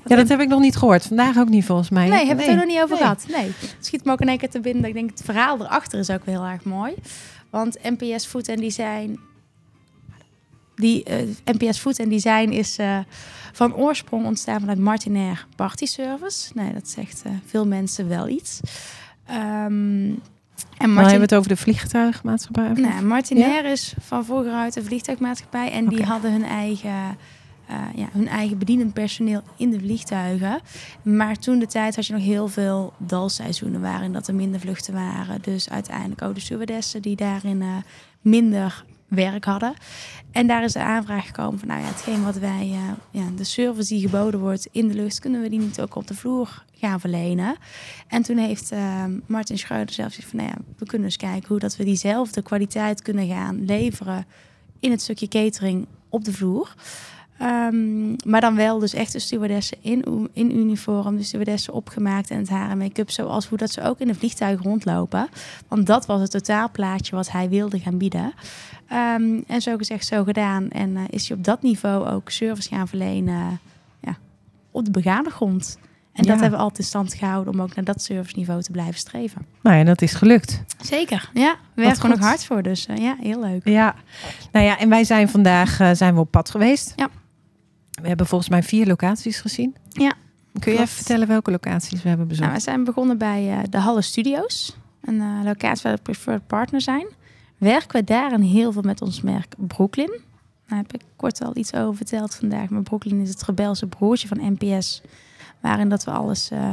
Ja, 0.07 0.17
dat 0.17 0.29
heb 0.29 0.41
ik 0.41 0.49
nog 0.49 0.61
niet 0.61 0.77
gehoord. 0.77 1.07
Vandaag 1.07 1.39
ook 1.39 1.49
niet 1.49 1.65
volgens 1.65 1.91
mij. 1.91 2.09
Nee, 2.09 2.27
hebben 2.27 2.37
we 2.37 2.51
het 2.51 2.61
er 2.61 2.67
nog 2.67 2.75
niet 2.75 2.83
over 2.83 2.95
Nee. 2.95 2.99
gehad. 2.99 3.25
Nee. 3.29 3.47
Het 3.47 3.77
schiet 3.87 4.05
me 4.05 4.13
ook 4.13 4.21
in 4.21 4.29
één 4.29 4.39
keer 4.39 4.51
te 4.51 4.61
binnen. 4.61 4.85
Ik 4.85 4.95
denk, 4.95 5.11
het 5.11 5.23
verhaal 5.25 5.61
erachter 5.61 5.99
is 5.99 6.11
ook 6.11 6.25
wel 6.25 6.35
heel 6.43 6.53
erg 6.53 6.65
mooi. 6.65 6.95
Want 7.51 7.79
NPS 7.83 8.27
Food 8.27 8.49
and 8.49 8.59
Design... 8.59 9.19
Die, 10.79 11.05
eh, 11.05 11.17
NPS 11.45 11.79
Food 11.79 12.01
and 12.01 12.11
Design 12.11 12.51
is 12.51 12.79
eh, 12.79 12.99
van 13.53 13.75
oorsprong 13.75 14.25
ontstaan 14.25 14.61
vanuit 14.61 14.79
Martinair 14.79 15.47
Party 15.57 15.87
Service. 15.87 16.51
Nee, 16.55 16.73
dat 16.73 16.89
zegt 16.89 17.23
eh, 17.25 17.33
veel 17.47 17.67
mensen 17.67 18.09
wel 18.09 18.29
iets. 18.29 18.61
Ehm, 19.27 20.13
en 20.79 20.91
Martin, 20.91 20.97
hebben 20.97 21.15
we 21.15 21.21
het 21.21 21.35
over 21.35 21.49
de 21.49 21.57
vliegtuigmaatschappij. 21.57 22.73
nou, 22.73 23.03
Martinair 23.03 23.65
is 23.65 23.95
van 24.01 24.25
vroeger 24.25 24.53
uit 24.53 24.77
een 24.77 24.85
vliegtuigmaatschappij. 24.85 25.71
En 25.71 25.89
die 25.89 26.03
hadden 26.03 26.33
hun 26.33 26.45
eigen, 26.45 27.17
ja, 27.95 28.09
hun 28.13 28.29
eigen 28.29 28.59
bedienend 28.59 28.93
personeel 28.93 29.43
in 29.57 29.71
de 29.71 29.79
vliegtuigen. 29.79 30.61
Maar 31.03 31.37
toen 31.37 31.59
de 31.59 31.67
tijd 31.67 31.97
had 31.97 32.07
je 32.07 32.13
nog 32.13 32.23
heel 32.23 32.49
veel 32.49 32.93
dalseizoenen 32.99 33.81
waarin 33.81 34.13
dat 34.13 34.29
er 34.29 34.35
minder 34.35 34.61
vluchten 34.61 34.95
waren. 34.95 35.43
Dus 35.43 35.71
uiteindelijk 35.71 36.23
ook 36.23 36.35
de 36.35 36.41
stewardessen 36.41 37.03
die 37.03 37.17
daarin 37.17 37.63
minder 38.21 38.85
werk 39.09 39.45
hadden. 39.45 39.75
En 40.33 40.47
daar 40.47 40.65
is 40.65 40.73
de 40.73 40.83
aanvraag 40.83 41.27
gekomen 41.27 41.59
van, 41.59 41.69
nou 41.69 41.81
ja, 41.81 41.87
hetgeen 41.87 42.25
wat 42.25 42.37
wij, 42.37 42.71
eh, 42.73 43.21
ja, 43.21 43.29
de 43.37 43.45
service 43.45 43.95
die 43.95 44.01
geboden 44.01 44.41
wordt 44.41 44.69
in 44.73 44.89
de 44.89 44.95
lucht, 44.95 45.21
kunnen 45.21 45.43
we 45.43 45.49
die 45.49 45.59
niet 45.59 45.81
ook 45.81 45.95
op 45.95 46.07
de 46.07 46.15
vloer 46.15 46.65
gaan 46.73 47.01
verlenen? 47.01 47.57
En 48.09 48.23
toen 48.23 48.37
heeft 48.37 48.73
eh, 48.73 49.05
Martin 49.27 49.59
Schreuder 49.59 49.95
zelf 49.95 50.09
gezegd 50.09 50.29
van, 50.29 50.39
nou 50.39 50.51
ja, 50.51 50.57
we 50.79 50.87
kunnen 50.87 51.07
eens 51.07 51.17
kijken 51.17 51.49
hoe 51.49 51.59
dat 51.59 51.77
we 51.77 51.85
diezelfde 51.85 52.43
kwaliteit 52.43 53.03
kunnen 53.03 53.29
gaan 53.29 53.65
leveren 53.65 54.27
in 54.81 54.91
het 54.91 55.03
stukje 55.03 55.29
catering 55.29 55.87
op 56.09 56.25
de 56.25 56.33
vloer. 56.33 56.75
Ehm, 57.39 58.09
maar 58.31 58.41
dan 58.41 58.55
wel 58.55 58.79
dus 58.79 58.95
echt 58.95 59.13
de 59.13 59.19
stewardessen 59.19 59.77
in, 59.81 60.29
in 60.33 60.57
uniform, 60.59 61.17
de 61.17 61.23
stewardessen 61.23 61.73
opgemaakt 61.73 62.31
en 62.31 62.39
het 62.39 62.49
haar 62.49 62.71
en 62.71 62.79
make-up 62.79 63.11
zoals 63.11 63.47
hoe 63.47 63.59
dat 63.59 63.71
ze 63.71 63.83
ook 63.83 63.99
in 64.01 64.07
de 64.07 64.15
vliegtuig 64.15 64.63
rondlopen. 64.63 65.29
Want 65.69 65.87
dat 65.87 66.07
was 66.07 66.21
het 66.21 66.31
totaalplaatje 66.31 67.17
wat 67.17 67.31
hij 67.31 67.49
wilde 67.49 67.79
gaan 67.79 67.99
bieden. 67.99 68.33
Ehm, 68.89 69.41
en 69.47 69.61
zo 69.61 69.77
gezegd, 69.77 70.07
zo 70.07 70.25
gedaan. 70.25 70.69
En 70.71 70.97
eh, 70.97 71.03
is 71.11 71.29
hij 71.29 71.37
op 71.37 71.45
dat 71.45 71.63
niveau 71.63 72.07
ook 72.09 72.31
service 72.31 72.69
gaan 72.69 72.89
verlenen 72.89 73.61
ja, 74.01 74.17
op 74.71 74.85
de 74.85 74.91
begane 74.91 75.31
grond. 75.31 75.79
En 76.13 76.25
Ja. 76.25 76.31
dat 76.31 76.41
hebben 76.41 76.59
we 76.59 76.65
altijd 76.65 76.79
in 76.81 76.85
stand 76.85 77.15
gehouden 77.15 77.53
om 77.53 77.63
ook 77.63 77.75
naar 77.75 77.85
dat 77.85 78.03
serviceniveau 78.03 78.63
te 78.63 78.71
blijven 78.71 78.95
streven. 78.95 79.47
Nou 79.63 79.77
ja, 79.77 79.85
dat 79.85 80.03
is 80.03 80.15
gelukt. 80.15 80.63
Zeker. 80.83 81.31
Ja, 81.35 81.57
we 81.75 81.83
werken 81.83 82.01
gewoon 82.01 82.17
nog 82.19 82.27
hard 82.27 82.45
voor. 82.45 82.63
Dus 82.63 82.87
eh, 82.87 82.97
ja, 82.97 83.17
heel 83.21 83.41
leuk. 83.41 83.69
Ja. 83.69 83.95
Nou 84.53 84.65
ja, 84.67 84.79
en 84.79 84.89
wij 84.89 85.05
zijn 85.05 85.29
vandaag 85.29 85.81
eh, 85.81 85.91
zijn 85.93 86.15
we 86.15 86.21
op 86.21 86.31
pad 86.31 86.51
geweest. 86.51 86.93
Ja. 86.97 87.09
We 88.03 88.09
hebben 88.09 88.27
volgens 88.27 88.51
mij 88.51 88.63
vier 88.63 88.87
locaties 88.87 89.41
gezien. 89.41 89.77
Ja, 89.89 90.13
Kun 90.59 90.73
je 90.73 90.79
even 90.79 90.95
vertellen 90.95 91.29
welke 91.29 91.51
locaties 91.51 92.03
we 92.03 92.09
hebben 92.09 92.29
bezocht? 92.29 92.47
Nou, 92.47 92.59
we 92.59 92.65
zijn 92.65 92.85
begonnen 92.85 93.19
bij 93.19 93.51
eh, 93.51 93.59
de 93.71 93.79
Halle 93.79 94.03
Studios. 94.03 94.77
Een 95.01 95.21
eh, 95.21 95.41
locatie 95.45 95.83
waar 95.83 95.95
we 95.95 96.03
preferred 96.03 96.47
partner 96.47 96.81
zijn. 96.81 97.07
Werken 97.59 98.01
we 98.01 98.05
daarin 98.05 98.41
heel 98.41 98.73
veel 98.73 98.83
met 98.83 99.03
ons 99.03 99.21
merk 99.21 99.55
Brooklyn. 99.57 100.21
Daar 100.69 100.79
heb 100.79 100.93
ik 100.93 101.01
kort 101.17 101.43
al 101.43 101.57
iets 101.57 101.75
over 101.75 101.97
verteld 101.97 102.35
vandaag. 102.35 102.69
Maar 102.69 102.83
Brooklyn 102.83 103.21
is 103.21 103.29
het 103.29 103.43
rebelse 103.43 103.87
broertje 103.87 104.29
van 104.29 104.57
NPS. 104.59 105.03
Waarin 105.61 105.89
dat 105.89 106.05
we 106.05 106.11
alles 106.11 106.51
eh, 106.51 106.71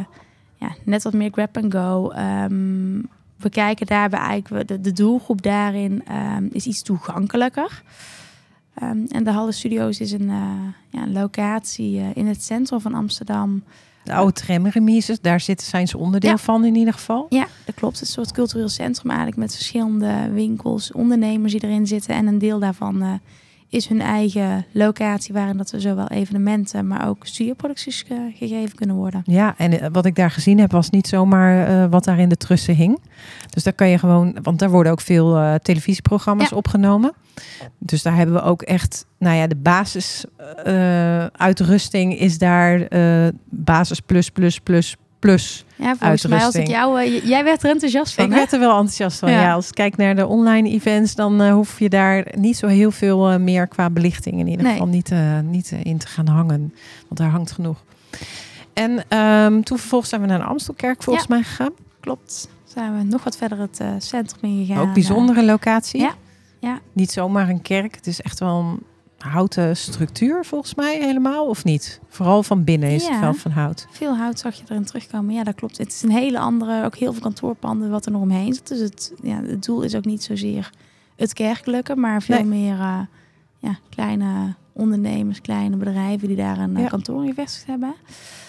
ja, 0.56 0.76
net 0.84 1.04
wat 1.04 1.14
meer 1.14 1.32
grab 1.32 1.58
and 1.58 1.74
go. 1.74 2.10
Ehm, 2.10 3.02
we 3.38 3.50
kijken 3.50 3.86
daarbij 3.86 4.20
eigenlijk, 4.20 4.68
de, 4.68 4.82
de 4.82 4.92
doelgroep 4.92 5.42
daarin 5.42 6.06
ehm, 6.06 6.48
is 6.52 6.66
iets 6.66 6.82
toegankelijker. 6.82 7.84
Ehm, 8.76 9.06
en 9.10 9.24
de 9.24 9.32
Halle 9.32 9.52
Studios 9.52 10.00
is 10.00 10.12
een, 10.12 10.30
eh, 10.30 10.52
ja, 10.90 11.02
een 11.04 11.12
locatie 11.12 12.00
eh, 12.00 12.06
in 12.14 12.28
het 12.28 12.44
centrum 12.44 12.80
van 12.82 12.94
Amsterdam. 12.94 13.64
De 14.04 14.14
oude 14.14 14.32
tramremises, 14.34 15.22
daar 15.22 15.40
zitten, 15.40 15.68
zijn 15.68 15.88
ze 15.88 15.98
onderdeel 15.98 16.30
Ja. 16.30 16.38
van 16.38 16.66
in 16.66 16.76
ieder 16.76 16.94
geval. 16.94 17.26
Ja, 17.30 17.48
dat 17.66 17.76
klopt. 17.76 18.00
Het 18.00 18.02
is 18.02 18.08
een 18.16 18.24
soort 18.24 18.36
cultureel 18.36 18.70
centrum 18.70 19.10
eigenlijk 19.10 19.40
met 19.40 19.54
verschillende 19.56 20.30
winkels, 20.34 20.92
ondernemers 20.92 21.52
die 21.52 21.64
erin 21.64 21.88
zitten. 21.88 22.16
En 22.16 22.28
een 22.28 22.38
deel 22.38 22.60
daarvan 22.60 23.02
eh, 23.02 23.14
is 23.76 23.88
hun 23.88 24.02
eigen 24.02 24.66
locatie 24.72 25.34
waarin 25.34 25.58
dat 25.58 25.72
we 25.72 25.80
zowel 25.80 26.08
evenementen, 26.08 26.88
maar 26.88 27.08
ook 27.08 27.26
studioproducties 27.26 28.04
eh, 28.10 28.18
gegeven 28.36 28.76
kunnen 28.76 28.96
worden. 28.96 29.22
Ja, 29.26 29.54
en 29.58 29.80
eh, 29.82 29.88
wat 29.92 30.06
ik 30.06 30.16
daar 30.16 30.32
gezien 30.32 30.60
heb 30.60 30.72
was 30.72 30.90
niet 30.90 31.08
zomaar 31.08 31.68
eh, 31.68 31.90
wat 31.90 32.04
daar 32.04 32.20
in 32.20 32.30
de 32.30 32.38
trussen 32.38 32.76
hing. 32.76 33.00
Dus 33.50 33.64
daar 33.64 33.74
kan 33.74 33.90
je 33.90 33.98
gewoon, 33.98 34.38
want 34.42 34.60
daar 34.60 34.70
worden 34.70 34.92
ook 34.92 35.02
veel 35.02 35.60
televisieprogramma's 35.62 36.50
Ja. 36.50 36.56
opgenomen. 36.56 37.14
Dus 37.80 38.02
daar 38.02 38.16
hebben 38.16 38.36
we 38.36 38.42
ook 38.42 38.62
echt, 38.62 39.06
nou 39.20 39.36
ja, 39.36 39.48
de 39.48 39.56
basis 39.56 40.26
eh, 40.64 41.26
uitrusting 41.26 42.20
is 42.20 42.38
daar 42.38 42.88
basis 43.50 44.00
plus 44.00 44.30
plus 44.30 44.60
plus 44.60 44.96
plus. 45.26 45.66
Ja, 45.76 45.96
volgens 45.96 46.26
mij 46.26 46.44
als 46.44 46.56
ik 46.56 46.60
Uitrusting. 46.60 46.68
jou, 46.70 47.02
eh, 47.02 47.26
jij 47.28 47.44
werd 47.44 47.64
er 47.64 47.70
enthousiast 47.70 48.14
van. 48.14 48.24
ik 48.26 48.30
hè? 48.32 48.36
werd 48.38 48.54
er 48.54 48.60
wel 48.60 48.70
enthousiast 48.72 49.20
van. 49.20 49.32
Ja. 49.32 49.42
Ja. 49.42 49.54
als 49.54 49.68
ik 49.68 49.74
kijk 49.74 49.98
naar 49.98 50.16
de 50.16 50.26
online 50.28 50.70
events, 50.70 51.16
dan 51.16 51.42
eh, 51.42 51.54
hoef 51.54 51.80
je 51.80 51.90
daar 51.90 52.26
niet 52.38 52.58
zo 52.58 52.68
heel 52.68 52.92
veel 52.92 53.30
eh, 53.32 53.40
meer 53.40 53.68
qua 53.68 53.90
belichting 53.90 54.40
in 54.40 54.48
ieder 54.48 54.64
Nee. 54.64 54.72
geval 54.72 54.88
niet, 54.88 55.12
niet 55.44 55.72
in 55.84 55.98
te 55.98 56.08
gaan 56.08 56.28
hangen. 56.28 56.74
Want 57.08 57.20
daar 57.20 57.30
hangt 57.30 57.52
genoeg. 57.52 57.84
En 58.74 59.04
ehm, 59.08 59.62
toen 59.62 59.78
vervolgens 59.78 60.10
zijn 60.10 60.22
we 60.22 60.28
naar 60.28 60.40
de 60.40 60.46
Amstelkerk 60.46 61.04
volgens 61.04 61.28
mij 61.28 61.44
gegaan. 61.44 61.72
Klopt. 62.00 62.50
Zijn 62.64 62.98
we 62.98 63.04
nog 63.04 63.24
wat 63.24 63.38
verder 63.38 63.60
het 63.60 63.82
centrum 63.98 64.52
ingegaan. 64.52 64.88
Ook 64.88 64.94
bijzondere 64.94 65.44
locatie. 65.46 66.00
ja, 66.02 66.14
ja. 66.60 66.80
Niet 66.94 67.12
zomaar 67.12 67.50
een 67.50 67.62
kerk. 67.62 67.96
Het 67.96 68.08
is 68.08 68.22
echt 68.22 68.40
wel 68.40 68.60
een 68.60 68.80
houten 69.30 69.78
structuur 69.78 70.46
volgens 70.46 70.76
mij 70.76 70.98
helemaal. 71.02 71.48
Of 71.48 71.64
niet? 71.64 72.00
Vooral 72.08 72.44
van 72.44 72.64
binnen 72.64 72.90
is 72.90 73.06
Ja. 73.06 73.12
het 73.12 73.20
wel 73.20 73.34
van 73.34 73.52
hout. 73.52 73.88
Veel 73.92 74.16
hout 74.18 74.40
zag 74.40 74.56
je 74.56 74.64
erin 74.70 74.86
terugkomen. 74.86 75.34
Ja, 75.34 75.44
dat 75.44 75.56
klopt. 75.56 75.78
Het 75.78 75.88
is 75.88 76.02
een 76.04 76.12
hele 76.12 76.40
andere, 76.40 76.86
ook 76.86 76.96
heel 76.96 77.12
veel 77.14 77.22
kantoorpanden 77.22 77.90
wat 77.90 78.06
er 78.06 78.12
nog 78.12 78.22
omheen 78.22 78.54
zit. 78.54 78.68
Dus 78.68 78.80
het, 78.80 79.14
ja, 79.22 79.42
het 79.44 79.64
doel 79.66 79.82
is 79.82 79.96
ook 79.96 80.06
niet 80.06 80.24
zozeer 80.24 80.70
het 81.16 81.34
kerkelijke, 81.34 81.96
maar 81.96 82.22
veel 82.22 82.36
Nee. 82.36 82.46
meer 82.46 82.80
eh, 82.80 83.00
ja, 83.60 83.78
kleine 83.90 84.56
ondernemers, 84.74 85.42
kleine 85.42 85.76
bedrijven 85.76 86.28
die 86.28 86.38
daar 86.38 86.58
een 86.58 86.76
eh, 86.76 86.82
Ja. 86.84 86.88
kantoor 86.90 87.26
gevestigd 87.26 87.66
hebben. 87.68 87.94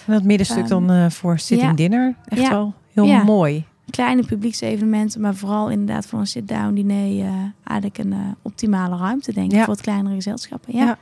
En 0.05 0.13
dat 0.13 0.23
middenstuk 0.23 0.57
Ehm, 0.59 0.67
dan 0.67 0.91
eh, 0.91 1.09
voor 1.09 1.39
sitting 1.39 1.69
ja. 1.69 1.75
dinner. 1.75 2.15
Echt 2.25 2.41
Ja. 2.41 2.49
wel 2.49 2.73
heel 2.93 3.23
mooi. 3.23 3.65
Kleine 3.89 4.23
publieksevenementen, 4.25 5.21
maar 5.21 5.35
vooral 5.35 5.69
inderdaad 5.69 6.05
voor 6.05 6.19
een 6.19 6.27
sit-down 6.27 6.73
diner 6.73 7.25
eh, 7.25 7.33
eigenlijk 7.63 7.97
een 7.97 8.13
eh, 8.13 8.19
optimale 8.41 8.97
ruimte, 8.97 9.33
denk 9.33 9.51
ik, 9.51 9.57
Ja. 9.57 9.63
voor 9.63 9.73
het 9.73 9.81
kleinere 9.83 10.15
gezelschappen. 10.15 10.75
Ja, 10.75 10.85
Ja. 10.85 10.97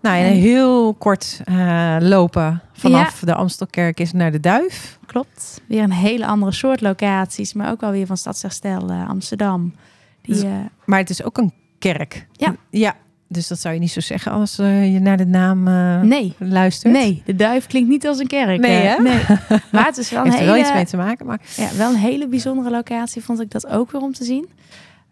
Nou, 0.00 0.16
en 0.16 0.32
heel 0.32 0.94
kort 0.94 1.40
eh, 1.44 1.96
lopen 2.00 2.62
vanaf 2.72 3.20
de 3.20 3.34
Amstelkerk 3.34 4.00
is 4.00 4.12
naar 4.12 4.32
de 4.32 4.40
Duif. 4.40 4.98
klopt. 5.06 5.60
Weer 5.66 5.82
een 5.82 5.92
hele 5.92 6.26
andere 6.26 6.52
soort 6.52 6.80
locaties, 6.80 7.52
maar 7.52 7.70
ook 7.70 7.80
wel 7.80 7.90
weer 7.90 8.06
van 8.06 8.16
Stadsherstel 8.16 8.90
Amsterdam. 8.92 9.74
Die, 10.22 10.34
Dus- 10.34 10.44
Maar 10.84 10.98
het 10.98 11.10
is 11.10 11.22
ook 11.24 11.38
een 11.38 11.52
kerk. 11.78 12.26
Ja. 12.32 12.56
Ja, 12.70 12.96
dus 13.32 13.48
dat 13.48 13.60
zou 13.60 13.74
je 13.74 13.80
niet 13.80 13.90
zo 13.90 14.00
zeggen 14.00 14.32
als 14.32 14.58
eh, 14.58 14.92
je 14.92 15.00
naar 15.00 15.16
de 15.16 15.26
naam 15.26 15.68
eh, 15.68 16.00
nee, 16.00 16.34
luistert. 16.38 16.92
Nee, 16.92 17.22
de 17.24 17.36
duif 17.36 17.66
klinkt 17.66 17.88
niet 17.88 18.06
als 18.06 18.18
een 18.18 18.26
kerk. 18.26 18.60
Nee, 18.60 18.82
eh, 18.82 18.96
hè? 18.96 19.02
nee. 19.02 19.20
Maar 19.72 19.84
het 19.84 19.98
is 19.98 20.10
wel 20.10 20.24
een, 20.24 20.30
Heeft 20.30 20.40
er 20.40 20.46
wel 20.46 20.56
iets 20.56 20.72
mee 20.72 20.84
te 20.84 20.96
maken, 20.96 21.26
maar 21.26 21.40
ja, 21.56 21.68
wel 21.76 21.90
een 21.90 21.96
hele 21.96 22.28
bijzondere 22.28 22.70
locatie, 22.70 23.22
vond 23.24 23.40
ik 23.40 23.50
dat 23.50 23.66
ook 23.66 23.90
weer 23.90 24.00
om 24.00 24.12
te 24.12 24.24
zien. 24.24 24.48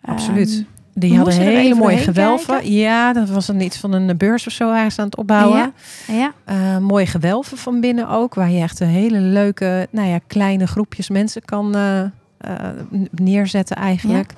absoluut. 0.04 0.50
Ehm, 0.50 0.64
Die 0.94 1.16
hadden 1.16 1.34
hele 1.34 1.74
mooie 1.74 1.96
gewelven. 1.96 2.54
kijken. 2.54 2.72
Ja, 2.72 3.12
dat 3.12 3.28
was 3.28 3.48
een 3.48 3.60
iets 3.60 3.76
van 3.76 3.92
een 3.92 4.16
beurs 4.16 4.46
of 4.46 4.52
zo 4.52 4.72
ergens 4.72 4.98
aan 4.98 5.04
het 5.04 5.16
opbouwen. 5.16 5.72
ja, 6.06 6.32
ja, 6.46 6.78
mooie 6.78 7.06
gewelven 7.06 7.58
van 7.58 7.80
binnen 7.80 8.08
ook, 8.08 8.34
waar 8.34 8.50
je 8.50 8.62
echt 8.62 8.80
een 8.80 8.88
hele 8.88 9.20
leuke, 9.20 9.88
nou 9.90 10.08
ja, 10.08 10.18
kleine 10.26 10.66
groepjes 10.66 11.08
mensen 11.08 11.44
kan 11.44 11.76
neerzetten 13.10 13.76
eigenlijk. 13.76 14.32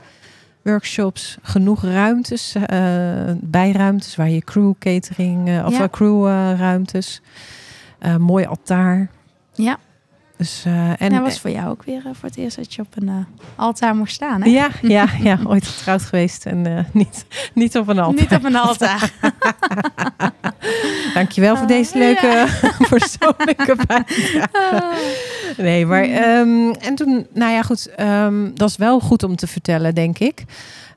Workshops, 0.62 1.38
genoeg 1.42 1.83
ruimtes, 1.83 2.54
eh, 2.54 3.33
bijruimtes 3.40 4.16
waar 4.16 4.31
je 4.31 4.40
crew 4.40 4.73
catering 4.78 5.49
eh, 5.49 5.64
of 5.66 5.78
Ja. 5.78 5.88
crew 5.88 6.26
eh, 6.26 6.59
ruimtes, 6.59 7.21
mooi 8.19 8.45
altaar. 8.47 9.09
ja. 9.54 9.78
Dus 10.42 10.62
eh, 10.64 11.00
en 11.00 11.11
dat 11.11 11.20
was 11.20 11.40
voor 11.40 11.50
jou 11.50 11.68
ook 11.68 11.82
weer 11.82 12.02
eh, 12.06 12.12
voor 12.12 12.28
het 12.28 12.37
eerst 12.37 12.56
dat 12.56 12.75
je 12.75 12.82
op 12.82 12.88
een 12.94 13.08
eh, 13.08 13.14
altaar 13.56 13.96
moest 13.96 14.14
staan, 14.14 14.42
hè? 14.42 14.50
ja, 14.50 14.68
ja, 14.82 15.08
ja, 15.20 15.38
ooit 15.46 15.66
getrouwd 15.66 16.02
geweest 16.02 16.46
en 16.46 16.66
eh, 16.66 16.84
niet, 17.02 17.25
niet 17.54 17.76
op 17.76 17.88
een 17.88 17.99
altaar. 17.99 18.20
Niet 18.20 18.32
op 18.32 18.44
een 18.44 18.56
altaar. 18.56 19.12
Dankjewel 21.14 21.56
voor 21.56 21.66
deze 21.66 21.99
leuke 21.99 22.46
persoonlijke 22.88 23.76
bijdrage. 23.87 24.49
Nee, 25.56 25.87
maar 25.87 26.04
ehm, 26.04 26.70
en 26.70 26.94
toen, 26.94 27.26
nou 27.32 27.52
ja, 27.52 27.62
goed, 27.62 27.87
ehm, 27.87 28.50
dat 28.54 28.68
is 28.68 28.76
wel 28.76 29.00
goed 29.00 29.22
om 29.22 29.37
te 29.37 29.46
vertellen, 29.46 29.94
denk 29.94 30.18
ik. 30.18 30.44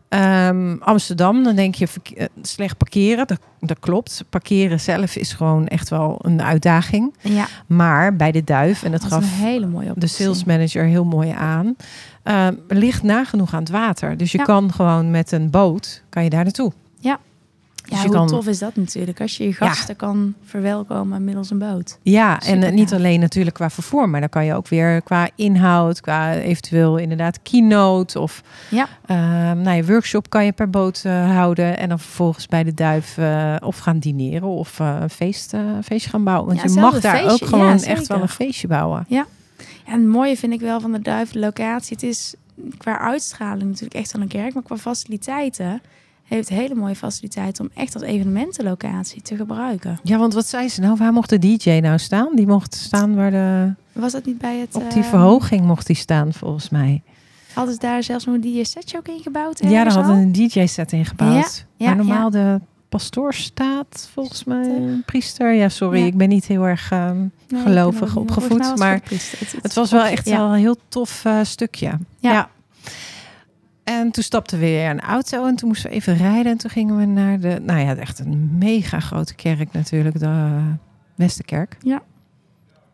Ehm, 0.09 0.75
Amsterdam, 0.79 1.43
dan 1.43 1.55
denk 1.55 1.75
je 1.75 1.87
eh, 2.15 2.25
slecht 2.41 2.77
parkeren. 2.77 3.27
Dat, 3.27 3.39
dat 3.59 3.79
klopt. 3.79 4.23
Parkeren 4.29 4.79
zelf 4.79 5.15
is 5.15 5.33
gewoon 5.33 5.67
echt 5.67 5.89
wel 5.89 6.19
een 6.21 6.41
uitdaging. 6.41 7.13
Ja, 7.21 7.47
Maar 7.67 8.15
bij 8.15 8.31
de 8.31 8.43
Duif, 8.43 8.83
en 8.83 8.91
dat 8.91 9.03
gaf 9.03 9.21
een 9.23 9.45
hele 9.45 9.67
mooie 9.67 9.91
de 9.95 10.07
sales 10.07 10.43
manager 10.43 10.83
heel 10.83 11.05
mooi 11.05 11.29
aan, 11.29 11.75
ehm, 12.23 12.53
ligt 12.67 13.03
nagenoeg 13.03 13.53
aan 13.53 13.59
het 13.59 13.69
water. 13.69 14.17
Dus 14.17 14.31
je 14.31 14.37
Ja. 14.37 14.43
kan 14.43 14.73
gewoon 14.73 15.11
met 15.11 15.31
een 15.31 15.49
boot, 15.49 16.03
kan 16.09 16.23
je 16.23 16.29
daar 16.29 16.43
naartoe. 16.43 16.71
Ja, 17.87 17.95
Dus 17.95 18.05
hoe 18.05 18.13
kan- 18.15 18.27
tof 18.27 18.47
is 18.47 18.59
dat 18.59 18.75
natuurlijk? 18.75 19.21
Als 19.21 19.37
je 19.37 19.43
je 19.43 19.53
gasten 19.53 19.95
kan 19.95 20.33
verwelkomen 20.43 21.23
middels 21.23 21.49
een 21.49 21.57
boot. 21.57 21.97
Ja, 22.01 22.33
en 22.39 22.41
Super 22.45 22.63
eh, 22.67 22.73
niet 22.73 22.89
gaaf. 22.89 22.97
alleen 22.97 23.19
natuurlijk 23.19 23.55
qua 23.55 23.69
vervoer, 23.69 24.09
maar 24.09 24.19
dan 24.19 24.29
kan 24.29 24.45
je 24.45 24.53
ook 24.53 24.67
weer 24.67 25.01
qua 25.01 25.29
inhoud, 25.35 26.01
qua 26.01 26.33
eventueel 26.33 26.97
inderdaad 26.97 27.39
keynote 27.41 28.19
of 28.19 28.41
Ja. 28.69 28.87
ehm 29.05 29.61
nou, 29.61 29.75
je 29.75 29.85
workshop 29.85 30.29
kan 30.29 30.45
je 30.45 30.51
per 30.51 30.69
boot 30.69 31.01
eh, 31.05 31.31
houden 31.35 31.77
en 31.77 31.89
dan 31.89 31.99
vervolgens 31.99 32.47
bij 32.47 32.63
de 32.63 32.73
duif 32.73 33.17
eh, 33.17 33.55
of 33.59 33.77
gaan 33.77 33.99
dineren 33.99 34.47
of 34.47 34.79
een 34.79 35.09
feest, 35.09 35.53
feestje 35.83 36.09
gaan 36.09 36.23
bouwen. 36.23 36.47
Want 36.47 36.59
Ja, 36.61 36.73
je 36.73 36.79
mag 36.79 36.99
daar 36.99 37.17
feestje, 37.17 37.31
ook 37.43 37.49
gewoon 37.49 37.77
ja, 37.79 37.83
echt 37.85 38.07
wel 38.07 38.21
een 38.21 38.29
feestje 38.29 38.67
bouwen. 38.67 39.05
Ja, 39.07 39.25
en 39.85 39.99
het 39.99 40.07
mooie 40.09 40.37
vind 40.37 40.53
ik 40.53 40.59
wel 40.61 40.79
van 40.81 40.91
de 40.91 41.01
Duif 41.01 41.31
de 41.31 41.39
locatie. 41.39 41.93
Het 41.95 42.03
is 42.05 42.33
qua 42.77 42.99
uitstraling 42.99 43.63
natuurlijk 43.63 43.93
echt 43.93 44.11
wel 44.11 44.21
een 44.21 44.27
kerk, 44.27 44.53
maar 44.53 44.63
qua 44.63 44.77
faciliteiten 44.77 45.81
heeft 46.25 46.49
hele 46.49 46.75
mooie 46.75 46.95
faciliteiten 46.95 47.63
om 47.65 47.71
echt 47.73 47.93
als 47.93 48.03
evenementenlocatie 48.03 49.21
te 49.21 49.35
gebruiken. 49.35 49.99
Ja, 50.03 50.17
want 50.17 50.33
wat 50.33 50.47
zei 50.47 50.69
ze 50.69 50.81
nou? 50.81 50.95
Waar 50.97 51.13
mocht 51.13 51.29
de 51.29 51.39
DJ 51.39 51.69
nou 51.69 51.97
staan? 51.99 52.35
Die 52.35 52.47
mocht 52.47 52.75
staan 52.75 53.15
waar 53.15 53.31
de 53.31 53.73
Was 53.91 54.11
dat 54.11 54.25
niet 54.25 54.37
bij 54.37 54.57
het... 54.57 54.75
op 54.75 54.91
die 54.91 55.03
eh, 55.03 55.09
verhoging 55.09 55.65
mocht 55.65 55.87
die 55.87 55.95
staan 55.95 56.33
volgens 56.33 56.69
mij. 56.69 57.01
Hadden 57.53 57.73
ze 57.73 57.79
daar 57.79 58.03
zelfs 58.03 58.25
een 58.25 58.41
DJ-setje 58.41 58.97
ook 58.97 59.07
in 59.07 59.19
gebouwd? 59.21 59.59
Ja, 59.63 59.83
daar 59.83 59.93
hadden 59.93 60.17
een 60.17 60.31
DJ-set 60.31 60.91
in 60.91 61.05
gebouwd. 61.05 61.65
Ja, 61.77 61.85
waar 61.85 61.87
ja, 61.89 61.93
normaal 61.93 62.29
de 62.29 62.59
pastoor 62.89 63.33
staat, 63.33 64.09
volgens 64.13 64.43
mij. 64.43 64.61
Priester. 64.61 64.87
Een 64.87 65.03
priester. 65.05 65.53
Ja, 65.53 65.69
sorry, 65.69 65.99
Ja. 65.99 66.05
ik 66.05 66.17
ben 66.17 66.29
niet 66.29 66.45
heel 66.45 66.63
erg 66.63 66.91
ehm, 66.91 67.17
Nee, 67.47 67.61
gelovig 67.61 68.15
opgevoed, 68.15 68.75
maar 68.77 68.93
het 68.93 69.03
priester. 69.03 69.39
Het, 69.39 69.55
Het 69.61 69.73
was 69.73 69.91
wel 69.91 70.05
echt 70.05 70.29
wel 70.29 70.47
een 70.53 70.59
heel 70.59 70.77
tof 70.87 71.25
eh, 71.25 71.39
stukje. 71.43 71.91
Ja. 72.19 72.49
En 73.85 74.11
toen 74.11 74.23
stapten 74.23 74.59
we 74.59 74.65
weer 74.65 74.89
een 74.89 75.01
auto 75.01 75.45
en 75.47 75.55
toen 75.55 75.67
moesten 75.67 75.89
we 75.89 75.95
even 75.95 76.17
rijden. 76.17 76.51
En 76.51 76.57
toen 76.57 76.69
gingen 76.69 76.97
we 76.97 77.05
naar 77.05 77.39
de, 77.39 77.59
nou 77.61 77.79
ja, 77.79 77.95
echt 77.95 78.19
een 78.19 78.57
mega 78.57 78.99
grote 78.99 79.35
kerk 79.35 79.71
natuurlijk, 79.71 80.19
de 80.19 80.61
Westerkerk. 81.15 81.77
Ja. 81.79 82.01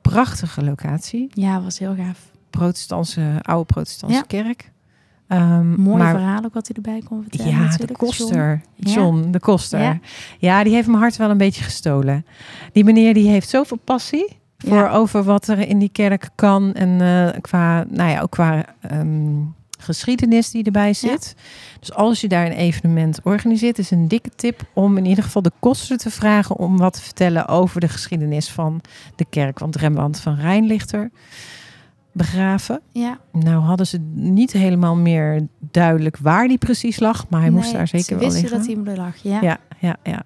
Prachtige 0.02 0.64
locatie. 0.64 1.30
Ja, 1.34 1.62
was 1.62 1.80
heel 1.80 1.96
gaaf. 1.96 2.20
Protestantse, 2.50 3.22
oude 3.42 3.66
protestantse 3.66 4.18
Ja. 4.18 4.24
kerk. 4.44 4.72
Ehm, 5.28 5.82
Mooi 5.82 5.98
maar, 5.98 6.14
verhaal 6.16 6.44
ook 6.44 6.54
wat 6.54 6.68
hij 6.68 6.76
erbij 6.76 7.02
kon 7.08 7.22
vertellen. 7.22 7.52
Ja, 7.52 7.76
de 7.78 7.92
koster. 7.94 8.62
John, 8.76 9.28
de 9.32 9.40
koster. 9.40 9.80
Ja. 9.80 10.00
Ja. 10.40 10.64
die 10.64 10.74
heeft 10.74 10.88
mijn 10.88 11.00
hart 11.00 11.16
wel 11.18 11.30
een 11.30 11.38
beetje 11.38 11.64
gestolen. 11.64 12.26
Die 12.72 12.84
meneer 12.84 13.14
die 13.14 13.30
heeft 13.30 13.50
zoveel 13.50 13.78
passie 13.78 14.40
voor 14.58 14.88
over 14.90 15.24
wat 15.24 15.48
er 15.48 15.60
in 15.60 15.80
die 15.80 15.90
kerk 15.90 16.30
kan. 16.36 16.74
En 16.74 17.02
eh, 17.02 17.42
qua, 17.42 17.86
nou 17.90 18.10
ja, 18.10 18.22
ook 18.22 18.32
qua 18.32 18.66
ehm, 18.82 19.40
geschiedenis 19.82 20.52
die 20.52 20.64
erbij 20.64 20.94
zit. 20.94 21.36
Dus 21.80 21.94
als 21.94 22.22
je 22.22 22.28
daar 22.28 22.46
een 22.46 22.52
evenement 22.52 23.20
organiseert, 23.24 23.80
is 23.80 23.92
een 23.92 24.08
dikke 24.08 24.30
tip 24.36 24.62
om 24.74 24.98
in 24.98 25.06
ieder 25.06 25.24
geval 25.24 25.42
de 25.42 25.52
kosten 25.60 25.98
te 25.98 26.10
vragen 26.12 26.58
om 26.58 26.78
wat 26.78 26.94
te 26.94 27.02
vertellen 27.02 27.48
over 27.48 27.80
de 27.80 27.88
geschiedenis 27.90 28.50
van 28.50 28.82
de 29.16 29.26
kerk. 29.30 29.60
Want 29.60 29.76
Rembrandt 29.76 30.20
van 30.20 30.36
Rijn 30.36 30.66
ligt 30.66 30.92
er 30.92 31.12
begraven. 32.14 32.82
Ja, 32.92 33.20
Nou 33.32 33.64
hadden 33.64 33.88
ze 33.88 33.98
niet 34.14 34.52
helemaal 34.52 34.96
meer 34.96 35.48
duidelijk 35.60 36.18
waar 36.18 36.48
die 36.48 36.58
precies 36.58 37.00
lag, 37.00 37.26
maar 37.30 37.42
hij 37.42 37.50
moest 37.50 37.72
daar 37.74 37.88
zeker 37.88 38.06
ze 38.06 38.16
wel 38.16 38.24
wisten 38.24 38.42
liggen. 38.42 38.58
dat 38.58 38.68
hij 38.68 38.76
hem 38.76 38.88
er 38.88 38.98
lag. 38.98 39.16
Ja. 39.24 39.42
Ja, 39.42 39.58
ja, 39.80 39.96
ja. 40.04 40.24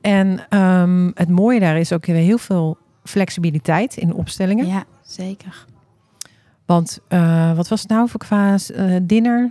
En 0.00 0.46
ehm, 0.48 1.10
het 1.14 1.28
mooie 1.28 1.60
daar 1.60 1.78
is 1.78 1.92
ook 1.92 2.06
weer 2.06 2.16
heel 2.16 2.38
veel 2.38 2.78
flexibiliteit 3.04 3.96
in 3.96 4.14
opstellingen. 4.14 4.66
Ja, 4.66 4.84
zeker. 5.02 5.64
Want 6.66 6.98
eh, 7.08 7.56
wat 7.56 7.68
was 7.68 7.80
het 7.80 7.90
nou 7.90 8.08
voor 8.08 8.20
qua 8.20 8.56
eh, 8.74 8.96
dinner? 9.02 9.50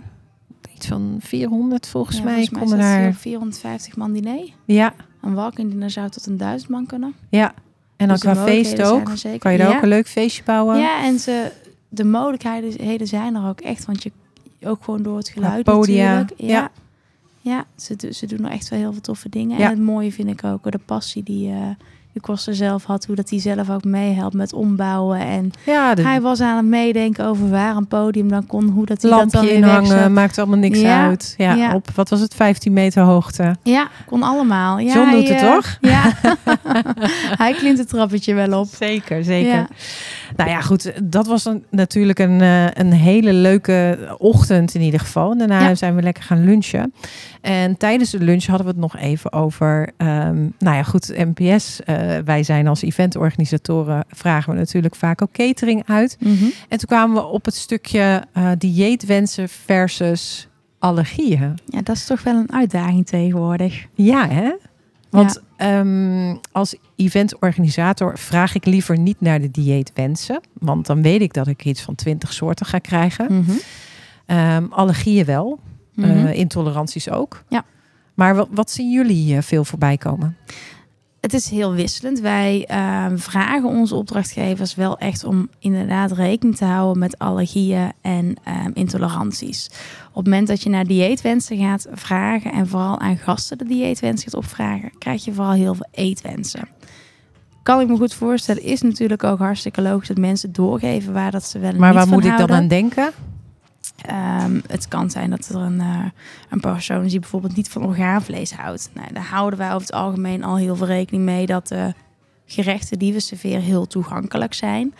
Iets 0.74 0.86
van 0.86 1.16
400 1.20 1.86
volgens 1.88 2.16
Ja, 2.16 2.22
mij. 2.24 2.32
volgens 2.32 2.50
mij 2.50 2.60
konden 2.60 2.78
daar. 2.78 3.08
op 3.08 3.16
450 3.16 3.96
man 3.96 4.12
diner. 4.12 4.48
Ja, 4.64 4.94
Een 5.22 5.34
walk-in 5.34 5.68
dinner 5.68 5.90
zou 5.90 6.08
tot 6.08 6.26
een 6.26 6.36
duizend 6.36 6.70
man 6.70 6.86
kunnen. 6.86 7.14
ja. 7.28 7.54
En 7.96 8.08
dan 8.08 8.16
Dus 8.20 8.32
qua 8.32 8.44
feest 8.44 8.82
ook. 8.82 9.04
Kan 9.38 9.52
je 9.52 9.58
daar 9.58 9.68
Ja. 9.70 9.76
ook 9.76 9.82
een 9.82 9.88
leuk 9.88 10.08
feestje 10.08 10.42
bouwen? 10.44 10.78
Ja, 10.78 11.04
en 11.04 11.18
ze, 11.18 11.50
de 11.88 12.04
mogelijkheden 12.04 13.06
zijn 13.06 13.34
er 13.34 13.48
ook 13.48 13.60
echt. 13.60 13.84
Want 13.84 14.02
je 14.02 14.12
ook 14.62 14.84
gewoon 14.84 15.02
door 15.02 15.16
het 15.16 15.28
geluid 15.28 15.64
podia, 15.64 16.14
natuurlijk. 16.14 16.40
Ja, 16.40 16.48
ja. 16.60 16.70
ja. 17.40 17.64
ze, 17.76 18.12
ze 18.12 18.26
doen 18.26 18.44
er 18.44 18.50
echt 18.50 18.68
wel 18.68 18.78
heel 18.78 18.92
veel 18.92 19.00
toffe 19.00 19.28
dingen. 19.28 19.58
Ja. 19.58 19.64
En 19.64 19.70
het 19.70 19.80
mooie 19.80 20.12
vind 20.12 20.28
ik 20.28 20.44
ook 20.44 20.72
de 20.72 20.80
passie 20.84 21.22
die 21.22 21.50
eh 21.52 21.68
de 22.14 22.20
koster 22.20 22.54
zelf 22.54 22.84
had. 22.84 23.04
Hoe 23.04 23.16
dat 23.16 23.30
hij 23.30 23.40
zelf 23.40 23.70
ook 23.70 23.84
meehelpt 23.84 24.34
met 24.34 24.52
ombouwen. 24.52 25.18
En 25.18 25.50
Ja, 25.66 25.94
de 25.94 26.02
hij 26.02 26.20
was 26.20 26.40
aan 26.40 26.56
het 26.56 26.66
meedenken 26.66 27.26
over 27.26 27.50
waar 27.50 27.76
een 27.76 27.86
podium 27.86 28.28
dan 28.28 28.46
kon. 28.46 28.68
Hoe 28.68 28.86
dat 28.86 29.02
hij 29.02 29.10
dat 29.10 29.30
dan 29.30 29.40
lampje 29.40 29.56
inhangen, 29.56 30.12
maakt 30.12 30.38
allemaal 30.38 30.58
niks 30.58 30.80
Ja, 30.80 31.06
uit. 31.06 31.34
Ja, 31.36 31.54
ja. 31.54 31.74
op, 31.74 31.90
wat 31.94 32.08
was 32.08 32.20
het, 32.20 32.34
15 32.34 32.72
meter 32.72 33.02
hoogte. 33.02 33.56
Ja, 33.62 33.88
kon 34.06 34.22
allemaal. 34.22 34.78
Ja, 34.78 34.94
John 34.94 35.08
hij, 35.08 35.18
doet 35.20 35.28
het 35.28 35.40
eh, 35.40 35.52
toch? 35.52 35.78
Ja, 35.80 36.12
hij 37.44 37.52
klimt 37.52 37.78
het 37.78 37.88
trappetje 37.88 38.34
wel 38.34 38.60
op. 38.60 38.68
Zeker, 38.78 39.24
zeker. 39.24 39.66
Nou 40.36 40.50
ja, 40.50 40.60
goed. 40.60 40.92
Dat 41.02 41.26
was 41.26 41.44
een, 41.44 41.64
natuurlijk 41.70 42.18
een, 42.18 42.40
eh, 42.40 42.66
een 42.72 42.92
hele 42.92 43.32
leuke 43.32 43.98
ochtend 44.18 44.74
in 44.74 44.80
ieder 44.80 45.00
geval. 45.00 45.38
Daarna 45.38 45.60
Ja. 45.68 45.74
zijn 45.74 45.94
we 45.94 46.02
lekker 46.02 46.22
gaan 46.22 46.44
lunchen. 46.44 46.94
En 47.40 47.76
tijdens 47.76 48.10
de 48.10 48.18
lunch 48.20 48.44
hadden 48.44 48.66
we 48.66 48.72
het 48.72 48.80
nog 48.80 48.96
even 48.96 49.32
over... 49.32 49.90
ehm, 49.96 50.36
nou 50.58 50.76
ja, 50.76 50.82
goed, 50.82 51.12
NPS. 51.34 51.80
eh, 51.82 51.96
wij 52.24 52.42
zijn 52.42 52.66
als 52.66 52.82
eventorganisatoren... 52.82 54.04
vragen 54.08 54.52
we 54.52 54.58
natuurlijk 54.58 54.94
vaak 54.94 55.22
ook 55.22 55.32
catering 55.32 55.82
uit. 55.86 56.16
Mhm. 56.20 56.44
En 56.68 56.78
toen 56.78 56.88
kwamen 56.88 57.16
we 57.16 57.24
op 57.26 57.44
het 57.44 57.54
stukje 57.54 58.22
eh 58.32 58.50
dieetwensen 58.58 59.48
versus 59.48 60.48
allergieën. 60.78 61.54
Ja, 61.66 61.80
dat 61.82 61.96
is 61.96 62.06
toch 62.06 62.22
wel 62.22 62.34
een 62.34 62.52
uitdaging 62.52 63.06
tegenwoordig. 63.06 63.86
Ja, 63.94 64.28
hè? 64.28 64.52
Want 65.10 65.42
ehm, 65.56 66.36
als 66.52 66.76
eventorganisator 66.96 68.18
vraag 68.18 68.54
ik 68.54 68.64
liever 68.64 68.98
niet 68.98 69.20
naar 69.20 69.40
de 69.40 69.50
dieetwensen. 69.50 70.40
Want 70.52 70.86
dan 70.86 71.02
weet 71.02 71.20
ik 71.20 71.32
dat 71.32 71.46
ik 71.46 71.64
iets 71.64 71.82
van 71.82 71.94
20 71.94 72.32
soorten 72.32 72.66
ga 72.66 72.78
krijgen. 72.78 73.38
Mhm. 73.38 73.52
Ehm, 74.26 74.66
allergieën 74.70 75.24
wel. 75.24 75.58
Mhm. 75.94 76.08
eh, 76.26 76.38
intoleranties 76.38 77.10
ook. 77.10 77.44
Ja. 77.48 77.64
Maar 78.14 78.34
wat, 78.34 78.48
wat 78.50 78.70
zien 78.70 78.90
jullie 78.90 79.40
veel 79.42 79.64
voorbij 79.64 79.96
komen? 79.96 80.36
Het 81.24 81.34
is 81.34 81.50
heel 81.50 81.72
wisselend. 81.72 82.20
Wij 82.20 82.64
ehm, 82.66 83.16
vragen 83.16 83.68
onze 83.68 83.94
opdrachtgevers 83.94 84.74
wel 84.74 84.98
echt 84.98 85.24
om 85.24 85.48
inderdaad 85.58 86.12
rekening 86.12 86.56
te 86.56 86.64
houden 86.64 86.98
met 86.98 87.18
allergieën 87.18 87.92
en 88.00 88.34
ehm, 88.42 88.70
intoleranties. 88.74 89.70
Op 90.08 90.14
het 90.14 90.24
moment 90.24 90.48
dat 90.48 90.62
je 90.62 90.70
naar 90.70 90.84
dieetwensen 90.84 91.58
gaat 91.58 91.86
vragen 91.92 92.52
en 92.52 92.68
vooral 92.68 92.98
aan 92.98 93.16
gasten 93.16 93.58
de 93.58 93.64
dieetwensen 93.64 94.30
gaat 94.30 94.40
opvragen, 94.40 94.90
krijg 94.98 95.24
je 95.24 95.32
vooral 95.32 95.52
heel 95.52 95.74
veel 95.74 95.88
eetwensen. 95.90 96.68
Kan 97.62 97.80
ik 97.80 97.88
me 97.88 97.96
goed 97.96 98.14
voorstellen, 98.14 98.62
is 98.62 98.82
natuurlijk 98.82 99.24
ook 99.24 99.38
hartstikke 99.38 99.82
logisch 99.82 100.08
dat 100.08 100.18
mensen 100.18 100.52
doorgeven 100.52 101.12
waar 101.12 101.30
dat 101.30 101.44
ze 101.44 101.58
wel 101.58 101.72
Maar 101.72 101.94
waar 101.94 102.08
moet 102.08 102.24
ik 102.24 102.36
dan 102.36 102.50
aan 102.50 102.68
denken? 102.68 103.12
Ehm, 104.06 104.60
het 104.66 104.88
kan 104.88 105.10
zijn 105.10 105.30
dat 105.30 105.48
er 105.48 105.56
een, 105.56 105.80
eh, 105.80 106.04
een 106.50 106.60
persoon 106.60 107.04
is 107.04 107.10
die 107.10 107.20
bijvoorbeeld 107.20 107.56
niet 107.56 107.68
van 107.68 107.84
orgaanvlees 107.84 108.52
houdt. 108.52 108.90
Nou, 108.92 109.12
daar 109.12 109.26
houden 109.26 109.58
wij 109.58 109.68
over 109.68 109.80
het 109.80 109.92
algemeen 109.92 110.44
al 110.44 110.56
heel 110.56 110.76
veel 110.76 110.86
rekening 110.86 111.24
mee 111.24 111.46
dat 111.46 111.68
de 111.68 111.94
gerechten 112.46 112.98
die 112.98 113.12
we 113.12 113.20
serveren 113.20 113.62
heel 113.62 113.86
toegankelijk 113.86 114.54
zijn. 114.54 114.94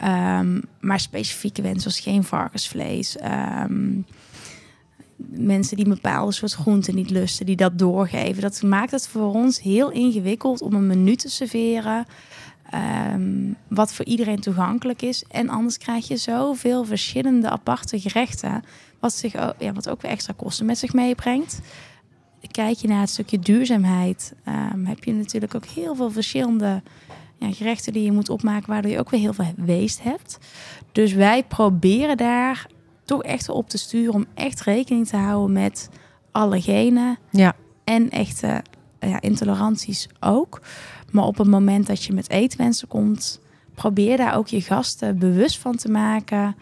Ehm, 0.00 0.60
maar 0.80 1.00
specifieke 1.00 1.62
wensen 1.62 1.80
zoals 1.80 2.00
geen 2.00 2.24
varkensvlees. 2.24 3.16
ehm, 3.16 4.00
mensen 5.30 5.76
die 5.76 5.84
een 5.84 5.94
bepaalde 5.94 6.32
soort 6.32 6.52
groenten 6.52 6.94
niet 6.94 7.10
lusten, 7.10 7.46
die 7.46 7.56
dat 7.56 7.78
doorgeven. 7.78 8.42
Dat 8.42 8.62
maakt 8.62 8.90
het 8.90 9.08
voor 9.08 9.34
ons 9.34 9.60
heel 9.60 9.90
ingewikkeld 9.90 10.62
om 10.62 10.74
een 10.74 10.86
menu 10.86 11.16
te 11.16 11.30
serveren. 11.30 12.06
Ehm, 12.70 13.52
wat 13.68 13.92
voor 13.92 14.04
iedereen 14.04 14.40
toegankelijk 14.40 15.02
is. 15.02 15.24
En 15.28 15.48
anders 15.48 15.78
krijg 15.78 16.08
je 16.08 16.16
zoveel 16.16 16.84
verschillende 16.84 17.50
aparte 17.50 18.00
gerechten. 18.00 18.62
Wat, 19.00 19.12
zich 19.12 19.36
ook, 19.36 19.54
ja, 19.58 19.72
wat 19.72 19.88
ook 19.88 20.02
weer 20.02 20.10
extra 20.10 20.32
kosten 20.36 20.66
met 20.66 20.78
zich 20.78 20.92
meebrengt. 20.92 21.60
Kijk 22.50 22.76
je 22.76 22.88
naar 22.88 23.00
het 23.00 23.10
stukje 23.10 23.38
duurzaamheid, 23.38 24.34
ehm, 24.44 24.84
heb 24.84 25.04
je 25.04 25.12
natuurlijk 25.12 25.54
ook 25.54 25.64
heel 25.64 25.94
veel 25.94 26.10
verschillende 26.10 26.82
ja, 27.38 27.52
gerechten 27.52 27.92
die 27.92 28.02
je 28.02 28.12
moet 28.12 28.28
opmaken, 28.28 28.70
waardoor 28.70 28.90
je 28.90 28.98
ook 28.98 29.10
weer 29.10 29.20
heel 29.20 29.32
veel 29.32 29.52
waste 29.56 30.02
hebt. 30.02 30.38
Dus 30.92 31.12
wij 31.12 31.42
proberen 31.44 32.16
daar 32.16 32.66
toch 33.04 33.22
echt 33.22 33.48
op 33.48 33.68
te 33.68 33.78
sturen 33.78 34.14
om 34.14 34.26
echt 34.34 34.60
rekening 34.60 35.08
te 35.08 35.16
houden 35.16 35.52
met 35.52 35.88
allergenen 36.32 37.18
Ja. 37.30 37.54
en 37.84 38.10
echte 38.10 38.62
ja, 39.00 39.20
intoleranties 39.20 40.08
ook. 40.20 40.60
Maar 41.10 41.24
op 41.24 41.38
het 41.38 41.46
moment 41.46 41.86
dat 41.86 42.04
je 42.04 42.12
met 42.12 42.30
eetwensen 42.30 42.88
komt, 42.88 43.40
probeer 43.74 44.16
daar 44.16 44.36
ook 44.36 44.48
je 44.48 44.60
gasten 44.60 45.18
bewust 45.18 45.58
van 45.58 45.76
te 45.76 45.88
maken 45.88 46.56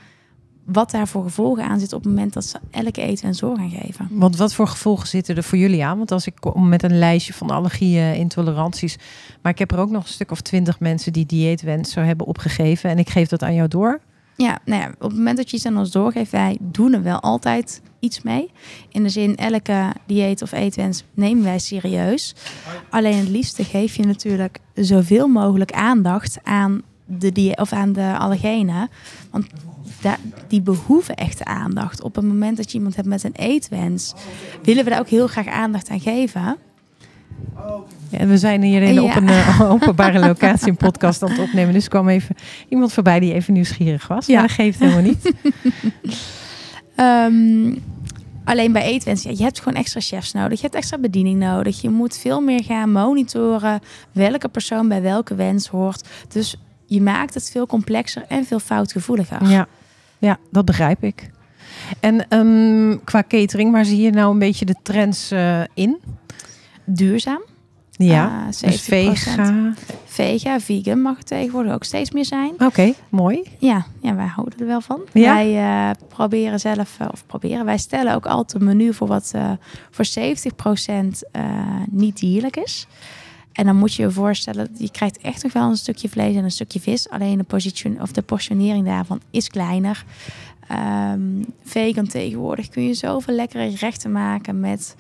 wat 0.67 0.91
daar 0.91 1.09
voor 1.09 1.23
gevolgen 1.23 1.65
aan 1.65 1.81
zit 1.81 1.93
op 1.93 2.05
het 2.05 2.12
moment 2.12 2.33
dat 2.33 2.45
ze 2.45 2.59
elke 2.71 3.03
eetwens 3.03 3.41
door 3.41 3.57
gaan 3.57 3.71
geven. 3.71 4.09
Want 4.11 4.37
wat 4.37 4.55
voor 4.55 4.69
gevolgen 4.69 5.09
zitten 5.09 5.37
er 5.37 5.43
voor 5.43 5.59
jullie 5.59 5.85
aan? 5.85 5.97
Want 5.97 6.12
als 6.12 6.26
ik 6.26 6.35
kom 6.41 6.69
met 6.69 6.83
een 6.83 6.99
lijstje 6.99 7.33
van 7.33 7.50
allergieën, 7.50 8.15
intoleranties, 8.15 8.99
maar 9.43 9.53
ik 9.53 9.59
heb 9.59 9.73
er 9.73 9.79
ook 9.79 9.91
nog 9.91 10.03
een 10.03 10.09
stuk 10.09 10.31
of 10.31 10.41
twintig 10.41 10.81
mensen 10.81 11.12
die 11.12 11.26
dieetwens 11.26 11.93
zo 11.93 12.00
hebben 12.00 12.26
opgegeven 12.26 12.91
en 12.91 12.99
ik 12.99 13.09
geef 13.09 13.29
dat 13.29 13.43
aan 13.43 13.55
jou 13.55 13.69
door. 13.69 14.00
Ja, 14.37 14.59
nou 14.64 14.83
ja, 14.83 14.88
op 14.88 15.09
het 15.09 15.16
moment 15.16 15.37
dat 15.37 15.50
je 15.50 15.57
iets 15.57 15.66
aan 15.66 15.78
ons 15.78 15.90
doorgeeft, 15.90 16.31
wij 16.31 16.57
doen 16.61 16.93
er 16.93 17.02
wel 17.02 17.21
altijd 17.21 17.83
iets 17.99 18.23
mee. 18.23 18.50
In 18.90 19.02
de 19.02 19.09
zin, 19.09 19.37
elke 19.37 19.93
dieet 20.07 20.43
of 20.43 20.52
eetwens 20.52 21.05
nemen 21.14 21.45
wij 21.45 21.59
serieus. 21.59 22.35
Alleen 22.90 23.19
het 23.19 23.28
liefste 23.28 23.64
geef 23.64 23.97
je 23.97 24.05
natuurlijk 24.05 24.59
zoveel 24.75 25.28
mogelijk 25.28 25.73
aandacht 25.73 26.38
aan 26.43 26.83
de, 27.05 27.33
die, 27.33 27.57
of 27.57 27.73
aan 27.73 27.93
de 27.93 28.16
allergenen. 28.19 28.88
Want 29.31 29.47
die 30.49 30.62
behoeven 30.62 31.14
echte 31.14 31.45
aandacht. 31.45 32.02
Op 32.02 32.14
het 32.14 32.25
moment 32.25 32.57
dat 32.57 32.71
je 32.71 32.76
iemand 32.76 32.97
hebt 32.97 33.09
met 33.09 33.25
een 33.25 33.35
eetwens, 33.35 34.14
willen 34.62 34.85
we 34.85 34.90
daar 34.90 35.00
ook 35.00 35.09
heel 35.09 35.26
graag 35.26 35.47
aandacht 35.47 35.88
aan 35.88 36.00
geven. 36.00 36.57
Ja, 38.09 38.19
en 38.19 38.29
we 38.29 38.39
zijn 38.39 38.63
hier 38.63 38.83
in, 38.83 39.01
op 39.01 39.17
een 39.17 39.29
uh, 39.29 39.71
openbare 39.71 40.19
locatie 40.19 40.69
een 40.69 40.77
podcast 40.77 41.23
aan 41.23 41.31
het 41.31 41.39
opnemen. 41.39 41.73
Dus 41.73 41.89
kwam 41.89 42.09
even 42.09 42.37
iemand 42.69 42.93
voorbij 42.93 43.21
die 43.21 43.33
even 43.33 43.53
nieuwsgierig 43.53 44.07
was. 44.07 44.27
Ja, 44.27 44.39
maar 44.39 44.47
dat 44.47 44.57
geeft 44.57 44.79
helemaal 44.79 45.03
niet. 45.03 45.33
um, 46.97 47.83
alleen 48.51 48.73
bij 48.73 48.83
eetwens, 48.83 49.23
ja, 49.23 49.31
je 49.31 49.43
hebt 49.43 49.59
gewoon 49.59 49.79
extra 49.79 50.01
chefs 50.01 50.33
nodig. 50.33 50.57
Je 50.57 50.63
hebt 50.63 50.75
extra 50.75 50.99
bediening 50.99 51.39
nodig. 51.39 51.81
Je 51.81 51.91
moet 51.91 52.19
veel 52.19 52.41
meer 52.41 52.65
gaan 52.65 52.93
monitoren 52.93 53.81
welke 54.13 54.49
persoon 54.49 54.89
bij 54.89 55.03
welke 55.03 55.35
wens 55.35 55.69
hoort. 55.69 56.09
Dus 56.29 56.57
je 56.87 57.01
maakt 57.01 57.35
het 57.35 57.51
veel 57.51 57.67
complexer 57.67 58.25
en 58.29 58.45
veel 58.45 58.61
foutgevoeliger. 58.61 59.49
Ja, 59.49 59.67
ja 60.19 60.39
dat 60.51 60.65
begrijp 60.65 61.03
ik. 61.03 61.31
En 62.01 62.27
um, 62.39 63.05
qua 63.05 63.25
catering, 63.29 63.73
waar 63.73 63.85
zie 63.85 64.01
je 64.01 64.11
nou 64.11 64.33
een 64.33 64.39
beetje 64.39 64.65
de 64.65 64.77
trends 64.83 65.33
uh, 65.33 65.61
in? 65.75 65.99
Duurzaam. 66.85 67.43
Ja, 67.97 68.41
uh, 68.41 68.71
dus 68.71 68.81
vega. 68.81 69.75
Vega, 70.05 70.61
vegan 70.61 71.00
mag 71.00 71.17
het 71.17 71.26
tegenwoordig 71.26 71.73
ook 71.73 71.85
steeds 71.85 72.11
meer 72.11 72.25
zijn. 72.25 72.53
Oké, 72.53 72.65
okay, 72.65 72.95
mooi. 73.09 73.43
Ja, 73.59 73.87
ja, 74.00 74.15
wij 74.15 74.26
houden 74.26 74.59
er 74.59 74.67
wel 74.67 74.81
van. 74.81 75.00
Ja? 75.12 75.35
Wij 75.35 75.55
uh, 75.55 75.91
proberen 76.09 76.61
zelf, 76.61 76.97
uh, 77.00 77.09
of 77.12 77.26
proberen, 77.26 77.65
wij 77.65 77.79
stellen 77.79 78.15
ook 78.15 78.26
altijd 78.26 78.62
een 78.62 78.69
menu 78.69 78.95
voor 78.95 79.07
wat 79.07 79.33
uh, 79.37 79.50
voor 79.91 80.07
70% 80.07 81.41
niet 81.91 82.19
dierlijk 82.19 82.57
is. 82.57 82.87
En 83.53 83.65
dan 83.65 83.76
moet 83.76 83.95
je 83.95 84.03
je 84.03 84.11
voorstellen, 84.11 84.69
je 84.79 84.91
krijgt 84.91 85.19
echt 85.19 85.43
nog 85.43 85.53
wel 85.53 85.69
een 85.69 85.76
stukje 85.76 86.09
vlees 86.09 86.37
en 86.37 86.45
een 86.45 86.50
stukje 86.50 86.81
vis. 86.81 87.09
Alleen 87.09 87.38
de, 87.38 87.45
position, 87.45 88.00
of 88.00 88.12
de 88.12 88.23
portionering 88.23 88.87
daarvan 88.87 89.21
is 89.31 89.49
kleiner. 89.49 90.05
Um, 91.12 91.45
vegan 91.65 92.07
tegenwoordig 92.07 92.69
kun 92.69 92.83
je 92.83 92.95
zoveel 92.95 93.35
lekkere 93.35 93.71
gerechten 93.71 94.12
maken 94.12 94.61
met 94.61 94.97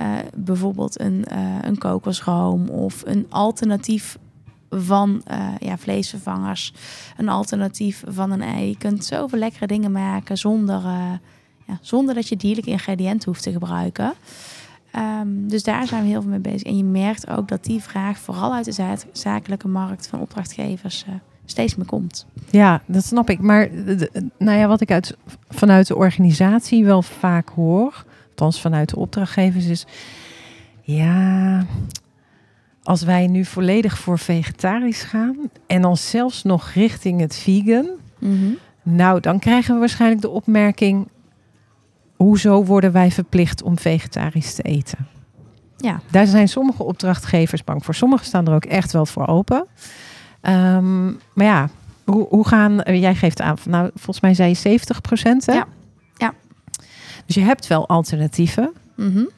uh, 0.00 0.18
bijvoorbeeld 0.34 1.00
een, 1.00 1.24
uh, 1.32 1.58
een 1.60 1.78
kokosroom 1.78 2.68
of 2.68 3.02
een 3.06 3.26
alternatief 3.28 4.18
van 4.70 5.22
uh, 5.30 5.48
ja, 5.58 5.78
vleesvervangers. 5.78 6.74
Een 7.16 7.28
alternatief 7.28 8.02
van 8.06 8.30
een 8.30 8.42
ei. 8.42 8.68
Je 8.68 8.76
kunt 8.78 9.04
zoveel 9.04 9.38
lekkere 9.38 9.66
dingen 9.66 9.92
maken 9.92 10.38
zonder, 10.38 10.82
ja, 11.66 11.78
zonder 11.80 12.14
dat 12.14 12.28
je 12.28 12.36
dierlijke 12.36 12.70
ingrediënten 12.70 13.28
hoeft 13.28 13.42
te 13.42 13.52
gebruiken. 13.52 14.12
Um, 15.20 15.48
dus 15.48 15.62
daar 15.62 15.86
zijn 15.86 16.02
we 16.02 16.08
heel 16.08 16.20
veel 16.20 16.30
mee 16.30 16.38
bezig. 16.38 16.62
En 16.62 16.76
je 16.76 16.84
merkt 16.84 17.30
ook 17.30 17.48
dat 17.48 17.64
die 17.64 17.82
vraag 17.82 18.18
vooral 18.18 18.54
uit 18.54 18.64
de 18.64 18.96
zakelijke 19.12 19.68
markt 19.68 20.06
van 20.06 20.20
opdrachtgevers 20.20 21.04
steeds 21.44 21.76
meer 21.76 21.86
komt. 21.86 22.26
Ja, 22.50 22.82
dat 22.86 23.04
snap 23.04 23.30
ik. 23.30 23.40
Maar 23.40 23.68
nou 24.38 24.58
ja, 24.58 24.66
wat 24.66 24.80
ik 24.80 24.90
uit, 24.90 25.16
vanuit 25.48 25.86
de 25.86 25.96
organisatie 25.96 26.84
wel 26.84 27.02
vaak 27.02 27.48
hoor, 27.48 28.04
althans 28.40 28.60
vanuit 28.60 28.88
de 28.88 28.96
opdrachtgevers, 28.96 29.66
is 29.66 29.86
ja, 30.82 31.66
als 32.82 33.02
wij 33.02 33.26
nu 33.26 33.44
volledig 33.44 33.98
voor 33.98 34.18
vegetarisch 34.18 35.02
gaan 35.02 35.36
en 35.66 35.82
dan 35.82 35.96
zelfs 35.96 36.42
nog 36.42 36.70
richting 36.70 37.20
het 37.20 37.36
vegan, 37.36 37.86
mm 38.18 38.38
-hmm. 38.38 38.58
nou 38.82 39.20
dan 39.20 39.38
krijgen 39.38 39.74
we 39.74 39.80
waarschijnlijk 39.80 40.20
de 40.20 40.28
opmerking: 40.28 41.08
hoezo 42.16 42.64
worden 42.64 42.92
wij 42.92 43.10
verplicht 43.10 43.62
om 43.62 43.78
vegetarisch 43.78 44.54
te 44.54 44.62
eten? 44.62 45.06
Ja. 45.76 46.00
Daar 46.10 46.26
zijn 46.26 46.48
sommige 46.48 46.82
opdrachtgevers 46.82 47.64
bang 47.64 47.84
voor. 47.84 47.94
Sommigen 47.94 48.26
staan 48.26 48.46
er 48.46 48.54
ook 48.54 48.64
echt 48.64 48.92
wel 48.92 49.06
voor 49.06 49.26
open. 49.26 49.66
Um, 50.42 51.18
maar 51.32 51.46
ja, 51.46 51.68
hoe, 52.04 52.26
hoe 52.28 52.48
gaan, 52.48 52.80
jij 52.84 53.14
geeft 53.14 53.40
aan, 53.40 53.56
nou 53.68 53.90
volgens 53.94 54.20
mij 54.20 54.34
zei 54.34 54.48
je 54.48 54.54
70 54.54 55.00
procent. 55.00 55.44
Ja. 55.44 55.54
ja. 55.54 55.66
Dus 57.26 57.34
je 57.34 57.40
hebt 57.40 57.66
wel 57.66 57.88
alternatieven. 57.88 58.72
Mm 58.94 59.12
-hmm. 59.12 59.28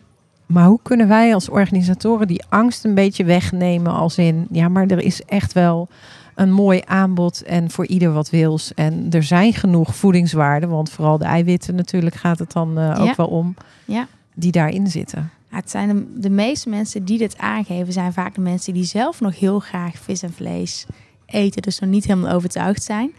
Maar 0.47 0.67
hoe 0.67 0.79
kunnen 0.83 1.09
wij 1.09 1.35
als 1.35 1.49
organisatoren 1.49 2.27
die 2.27 2.45
angst 2.49 2.85
een 2.85 2.95
beetje 2.95 3.25
wegnemen 3.25 3.93
als 3.93 4.19
in, 4.19 4.47
ja, 4.51 4.69
maar 4.69 4.87
er 4.87 5.03
is 5.03 5.23
echt 5.23 5.53
wel 5.53 5.89
een 6.35 6.53
mooi 6.53 6.83
aanbod 6.85 7.43
en 7.43 7.71
voor 7.71 7.87
ieder 7.87 8.13
wat 8.13 8.31
wils. 8.31 8.75
En 8.75 9.07
er 9.11 9.23
zijn 9.23 9.53
genoeg 9.53 9.97
voedingswaarden, 9.97 10.69
want 10.69 10.91
vooral 10.91 11.19
de 11.19 11.25
eiwitten 11.25 11.75
natuurlijk 11.75 12.15
gaat 12.15 12.39
het 12.39 12.53
dan 12.53 12.79
uh, 12.79 13.01
ook 13.01 13.07
ja. 13.07 13.15
wel 13.17 13.27
om, 13.27 13.55
ja. 13.85 14.07
die 14.35 14.53
daarin 14.53 14.87
zitten. 14.87 15.31
Ja, 15.51 15.57
het 15.57 15.71
zijn 15.71 15.89
de, 15.89 16.21
de, 16.21 16.31
meeste 16.31 16.69
mensen 16.69 17.05
die 17.05 17.19
dit 17.19 17.39
aangeven, 17.39 17.93
zijn 17.93 18.13
vaak 18.13 18.35
de 18.35 18.41
mensen 18.41 18.73
die 18.75 18.85
zelf 18.85 19.21
nog 19.21 19.39
heel 19.39 19.59
graag 19.59 19.99
vis 19.99 20.23
en 20.23 20.33
vlees 20.33 20.87
eten, 21.27 21.63
dus 21.63 21.79
nog 21.79 21.91
niet 21.91 22.07
helemaal 22.07 22.33
overtuigd 22.33 22.83
zijn. 22.83 23.11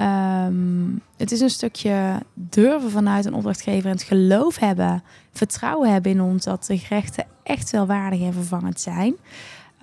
Um, 0.00 1.00
het 1.16 1.32
is 1.32 1.40
een 1.40 1.50
stukje 1.50 2.22
durven 2.34 2.90
vanuit 2.90 3.24
een 3.24 3.34
opdrachtgever 3.34 3.84
en 3.84 3.96
het 3.96 4.02
geloof 4.02 4.58
hebben, 4.58 5.02
vertrouwen 5.32 5.92
hebben 5.92 6.12
in 6.12 6.20
ons 6.20 6.44
dat 6.44 6.64
de 6.66 6.78
gerechten 6.78 7.26
echt 7.42 7.70
wel 7.70 7.86
waardig 7.86 8.20
en 8.20 8.32
vervangend 8.32 8.80
zijn. 8.80 9.14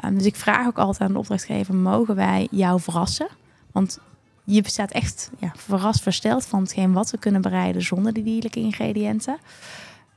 Um, 0.06 0.18
dus 0.18 0.26
ik 0.26 0.36
vraag 0.36 0.68
ook 0.68 0.78
altijd 0.78 1.02
aan 1.02 1.14
de 1.14 1.20
opdrachtgever: 1.20 1.76
mogen 1.76 2.16
wij 2.16 2.48
jou 2.52 2.80
verrassen? 2.80 3.28
Want 3.72 4.00
je 4.44 4.62
staat 4.66 4.92
echt 4.92 5.32
ja, 5.40 5.52
verrast, 5.56 6.02
versteld 6.02 6.46
van 6.46 6.62
hetgeen 6.62 6.94
wat 6.94 7.12
we 7.12 7.18
kunnen 7.18 7.42
bereiden 7.42 7.82
zonder 7.82 8.14
die 8.14 8.24
dierlijke 8.24 8.60
ingrediënten. 8.60 9.38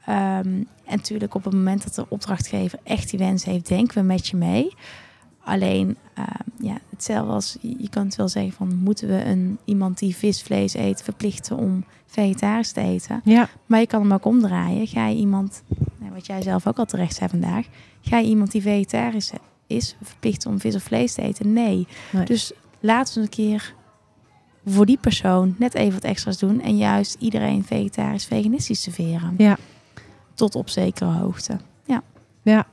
Um, 0.08 0.14
en 0.84 0.96
natuurlijk 0.96 1.34
op 1.34 1.44
het 1.44 1.54
moment 1.54 1.82
dat 1.82 1.94
de 1.94 2.06
opdrachtgever 2.08 2.78
echt 2.82 3.10
die 3.10 3.18
wens 3.18 3.44
heeft, 3.44 3.68
denken 3.68 3.98
we 3.98 4.02
met 4.02 4.26
je 4.26 4.36
mee. 4.36 4.74
Alleen, 5.44 5.96
hetzelfde 7.06 7.32
als 7.32 7.56
je 7.60 7.88
kan 7.88 8.04
het 8.04 8.16
wel 8.16 8.28
zeggen 8.28 8.52
van 8.52 8.74
moeten 8.74 9.08
we 9.08 9.24
een 9.24 9.58
iemand 9.64 9.98
die 9.98 10.16
vis, 10.16 10.42
vlees 10.42 10.74
eet 10.74 11.02
verplichten 11.02 11.56
om 11.56 11.84
vegetarisch 12.06 12.72
te 12.72 12.80
eten. 12.80 13.20
Ja. 13.24 13.48
Maar 13.66 13.80
je 13.80 13.86
kan 13.86 14.00
hem 14.00 14.12
ook 14.12 14.24
omdraaien. 14.24 14.86
Ga 14.86 15.06
je 15.06 15.16
iemand, 15.16 15.62
nou, 15.98 16.12
wat 16.12 16.26
jij 16.26 16.42
zelf 16.42 16.66
ook 16.66 16.78
al 16.78 16.84
terecht 16.84 17.14
zei 17.14 17.30
vandaag, 17.30 17.66
ga 18.00 18.18
je 18.18 18.28
iemand 18.28 18.50
die 18.50 18.62
vegetarisch 18.62 19.32
is 19.66 19.96
verplichten 20.02 20.50
om 20.50 20.60
vis 20.60 20.74
of 20.74 20.82
vlees 20.82 21.14
te 21.14 21.22
eten? 21.22 21.52
Nee. 21.52 21.86
nee. 22.12 22.24
Dus 22.24 22.52
laten 22.80 23.14
we 23.14 23.20
een 23.20 23.28
keer 23.28 23.74
voor 24.66 24.86
die 24.86 24.98
persoon 24.98 25.54
net 25.58 25.74
even 25.74 25.92
wat 25.92 26.04
extra's 26.04 26.38
doen 26.38 26.60
en 26.60 26.76
juist 26.76 27.16
iedereen 27.18 27.64
vegetarisch, 27.64 28.24
veganistisch 28.24 28.82
serveren. 28.82 29.34
Ja. 29.38 29.56
Tot 30.34 30.54
op 30.54 30.68
zekere 30.68 31.10
hoogte. 31.10 31.58
Ja. 31.84 32.02
Ja. 32.42 32.66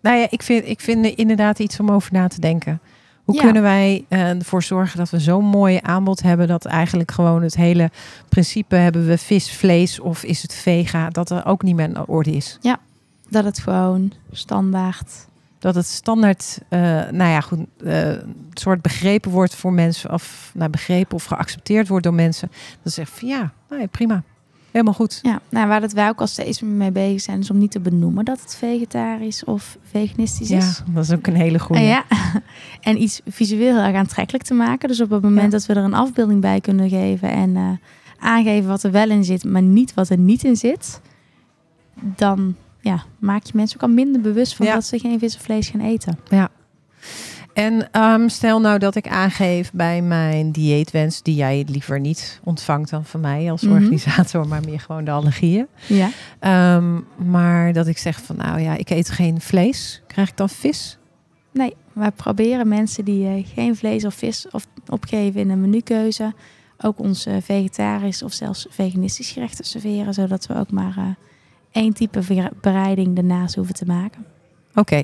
Nou 0.00 0.16
ja, 0.16 0.26
ik 0.30 0.42
vind, 0.42 0.66
ik 0.66 0.80
vind 0.80 1.06
inderdaad 1.06 1.58
iets 1.58 1.80
om 1.80 1.90
over 1.90 2.12
na 2.12 2.28
te 2.28 2.40
denken. 2.40 2.80
Hoe 3.24 3.34
Ja. 3.34 3.42
kunnen 3.42 3.62
wij 3.62 4.04
uh, 4.08 4.28
ervoor 4.30 4.62
zorgen 4.62 4.98
dat 4.98 5.10
we 5.10 5.18
zo'n 5.18 5.44
mooi 5.44 5.78
aanbod 5.82 6.22
hebben 6.22 6.48
dat 6.48 6.64
eigenlijk 6.64 7.10
gewoon 7.10 7.42
het 7.42 7.56
hele 7.56 7.90
principe 8.28 8.76
hebben 8.76 9.06
we 9.06 9.18
vis, 9.18 9.52
vlees 9.52 10.00
of 10.00 10.22
is 10.22 10.42
het 10.42 10.54
vega, 10.54 11.10
dat 11.10 11.30
er 11.30 11.46
ook 11.46 11.62
niet 11.62 11.74
meer 11.76 11.86
aan 11.86 11.92
de 11.92 12.06
orde 12.06 12.30
is. 12.30 12.58
Dat 13.28 13.44
het 13.44 13.58
gewoon 13.58 14.12
standaard. 14.32 15.26
Dat 15.58 15.74
het 15.74 15.86
standaard, 15.86 16.58
uh, 16.70 16.80
nou 17.10 17.30
ja, 17.30 17.40
goed, 17.40 17.58
uh, 17.80 18.12
soort 18.52 18.82
begrepen 18.82 19.30
wordt 19.30 19.54
voor 19.54 19.72
mensen, 19.72 20.12
of 20.12 20.50
nou, 20.54 20.70
begrepen 20.70 21.14
of 21.14 21.24
geaccepteerd 21.24 21.88
wordt 21.88 22.04
door 22.04 22.14
mensen. 22.14 22.48
Dat 22.82 22.92
ze 22.92 23.00
zeggen 23.00 23.16
van 23.18 23.28
ja, 23.28 23.52
nou 23.68 23.80
ja, 23.80 23.86
prima. 23.86 24.22
Helemaal 24.74 24.94
goed. 24.94 25.18
Ja, 25.22 25.40
nou, 25.48 25.68
waar 25.68 25.80
dat 25.80 25.92
wij 25.92 26.08
ook 26.08 26.20
al 26.20 26.26
steeds 26.26 26.60
mee 26.60 26.90
bezig 26.90 27.20
zijn, 27.20 27.40
is 27.40 27.50
om 27.50 27.58
niet 27.58 27.70
te 27.70 27.80
benoemen 27.80 28.24
dat 28.24 28.40
het 28.40 28.54
vegetarisch 28.56 29.44
of 29.44 29.78
veganistisch 29.82 30.48
Ja, 30.48 30.58
is. 30.58 30.82
dat 30.92 31.04
is 31.04 31.12
ook 31.12 31.26
een 31.26 31.34
hele 31.34 31.58
goede. 31.58 31.80
En 31.82 31.86
ja, 31.88 32.04
en 32.80 33.02
iets 33.02 33.20
visueel 33.26 33.74
heel 33.74 33.84
erg 33.84 33.96
aantrekkelijk 33.96 34.44
te 34.44 34.54
maken. 34.54 34.88
Dus 34.88 35.00
op 35.00 35.10
het 35.10 35.22
moment 35.22 35.44
Ja. 35.52 35.58
dat 35.58 35.66
we 35.66 35.74
er 35.74 35.84
een 35.84 35.94
afbeelding 35.94 36.40
bij 36.40 36.60
kunnen 36.60 36.88
geven 36.88 37.28
en 37.30 37.56
eh, 37.56 37.68
aangeven 38.18 38.68
wat 38.68 38.82
er 38.82 38.90
wel 38.90 39.10
in 39.10 39.24
zit, 39.24 39.44
maar 39.44 39.62
niet 39.62 39.94
wat 39.94 40.08
er 40.08 40.18
niet 40.18 40.44
in 40.44 40.56
zit, 40.56 41.00
dan 42.00 42.54
ja, 42.80 43.04
maak 43.18 43.44
je 43.44 43.52
mensen 43.54 43.76
ook 43.76 43.88
al 43.88 43.94
minder 43.94 44.20
bewust 44.20 44.56
van 44.56 44.66
Ja. 44.66 44.74
dat 44.74 44.84
ze 44.84 44.98
geen 44.98 45.18
vis 45.18 45.36
of 45.36 45.42
vlees 45.42 45.68
gaan 45.68 45.80
eten. 45.80 46.18
En 47.54 47.88
ehm, 47.90 48.28
stel 48.28 48.60
nou 48.60 48.78
dat 48.78 48.94
ik 48.94 49.08
aangeef 49.08 49.72
bij 49.72 50.02
mijn 50.02 50.50
dieetwens, 50.50 51.22
die 51.22 51.34
jij 51.34 51.64
liever 51.68 52.00
niet 52.00 52.40
ontvangt 52.44 52.90
dan 52.90 53.04
van 53.04 53.20
mij 53.20 53.50
als 53.50 53.62
Mhm. 53.62 53.72
organisator, 53.72 54.48
maar 54.48 54.62
meer 54.64 54.80
gewoon 54.80 55.04
de 55.04 55.10
allergieën. 55.10 55.66
Ja. 55.86 56.08
Ehm, 56.38 57.00
maar 57.30 57.72
dat 57.72 57.86
ik 57.86 57.98
zeg 57.98 58.22
van 58.22 58.36
nou 58.36 58.60
ja, 58.60 58.76
ik 58.76 58.90
eet 58.90 59.10
geen 59.10 59.40
vlees. 59.40 60.02
Krijg 60.06 60.28
ik 60.28 60.36
dan 60.36 60.48
vis? 60.48 60.98
Nee, 61.52 61.74
wij 61.92 62.10
proberen 62.10 62.68
mensen 62.68 63.04
die 63.04 63.26
eh, 63.26 63.46
geen 63.54 63.76
vlees 63.76 64.04
of 64.04 64.14
vis 64.14 64.46
of 64.50 64.66
opgeven 64.88 65.40
in 65.40 65.50
een 65.50 65.60
menukeuze 65.60 66.32
ook 66.78 66.98
ons 66.98 67.26
eh, 67.26 67.34
vegetarisch 67.42 68.22
of 68.22 68.32
zelfs 68.32 68.66
veganistisch 68.70 69.30
gerechten 69.30 69.64
serveren. 69.64 70.14
Zodat 70.14 70.46
we 70.46 70.56
ook 70.58 70.70
maar 70.70 70.94
eh, 70.96 71.04
één 71.72 71.92
type 71.92 72.22
bereiding 72.60 73.16
ernaast 73.16 73.54
hoeven 73.54 73.74
te 73.74 73.86
maken. 73.86 74.24
Oké. 74.74 75.02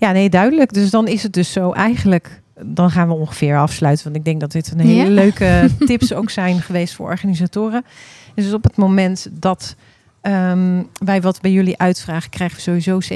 Ja, 0.00 0.12
nee, 0.12 0.28
duidelijk. 0.30 0.72
Dus 0.72 0.90
dan 0.90 1.08
is 1.08 1.22
het 1.22 1.32
dus 1.32 1.52
zo 1.52 1.72
eigenlijk. 1.72 2.40
Dan 2.64 2.90
gaan 2.90 3.08
we 3.08 3.14
ongeveer 3.14 3.58
afsluiten. 3.58 4.04
Want 4.04 4.16
ik 4.16 4.24
denk 4.24 4.40
dat 4.40 4.52
dit 4.52 4.70
een 4.72 4.80
hele 4.80 4.94
Ja. 5.04 5.08
leuke 5.22 5.68
tips 5.86 6.12
ook 6.14 6.30
zijn 6.30 6.60
geweest 6.60 6.94
voor 6.94 7.06
organisatoren. 7.08 7.84
Dus 8.34 8.52
op 8.52 8.62
het 8.64 8.76
moment 8.76 9.28
dat 9.32 9.74
ehm, 10.20 10.82
wij 11.04 11.20
wat 11.20 11.40
bij 11.40 11.50
jullie 11.50 11.78
uitvragen, 11.78 12.30
krijgen 12.30 12.56
we 12.56 12.62
sowieso 12.80 13.14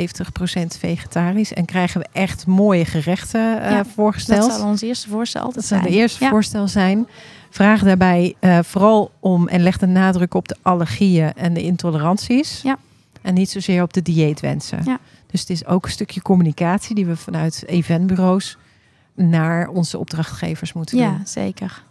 70% 0.62 0.66
vegetarisch. 0.79 1.53
En 1.53 1.64
krijgen 1.64 2.01
we 2.01 2.07
echt 2.12 2.47
mooie 2.47 2.85
gerechten 2.85 3.40
Ja, 3.40 3.85
voorgesteld. 3.94 4.40
Dat 4.51 4.59
zal 4.59 4.68
ons 4.68 4.83
eerste 4.83 5.09
voorstel 5.09 5.40
altijd 5.42 5.61
Dat 5.61 5.68
zou 5.68 5.81
zijn. 5.81 5.92
de 5.92 5.99
eerste 5.99 6.25
Ja. 6.25 6.31
voorstel 6.31 6.68
zijn. 6.68 7.07
Vraag 7.51 7.83
daarbij 7.83 8.35
eh, 8.40 8.59
vooral 8.62 9.11
om 9.20 9.49
en 9.49 9.62
leg 9.62 9.79
de 9.79 9.87
nadruk 9.87 10.35
op 10.35 10.49
de 10.49 10.57
allergieën 10.62 11.33
en 11.37 11.55
de 11.55 11.62
intoleranties. 11.62 12.61
Ja. 12.62 12.77
En 13.24 13.34
niet 13.34 13.50
zozeer 13.50 13.82
op 13.82 13.92
de 13.92 14.02
dieetwensen. 14.02 14.80
Ja. 14.84 14.98
Dus 15.26 15.40
het 15.40 15.50
is 15.50 15.66
ook 15.66 15.84
een 15.84 15.90
stukje 15.90 16.22
communicatie 16.22 16.94
die 16.94 17.06
we 17.06 17.16
vanuit 17.16 17.64
eventbureaus 17.66 18.58
naar 19.14 19.68
onze 19.68 19.98
opdrachtgevers 19.98 20.72
moeten 20.72 20.98
Ja, 20.98 21.10
doen. 21.10 21.26
zeker. 21.26 21.82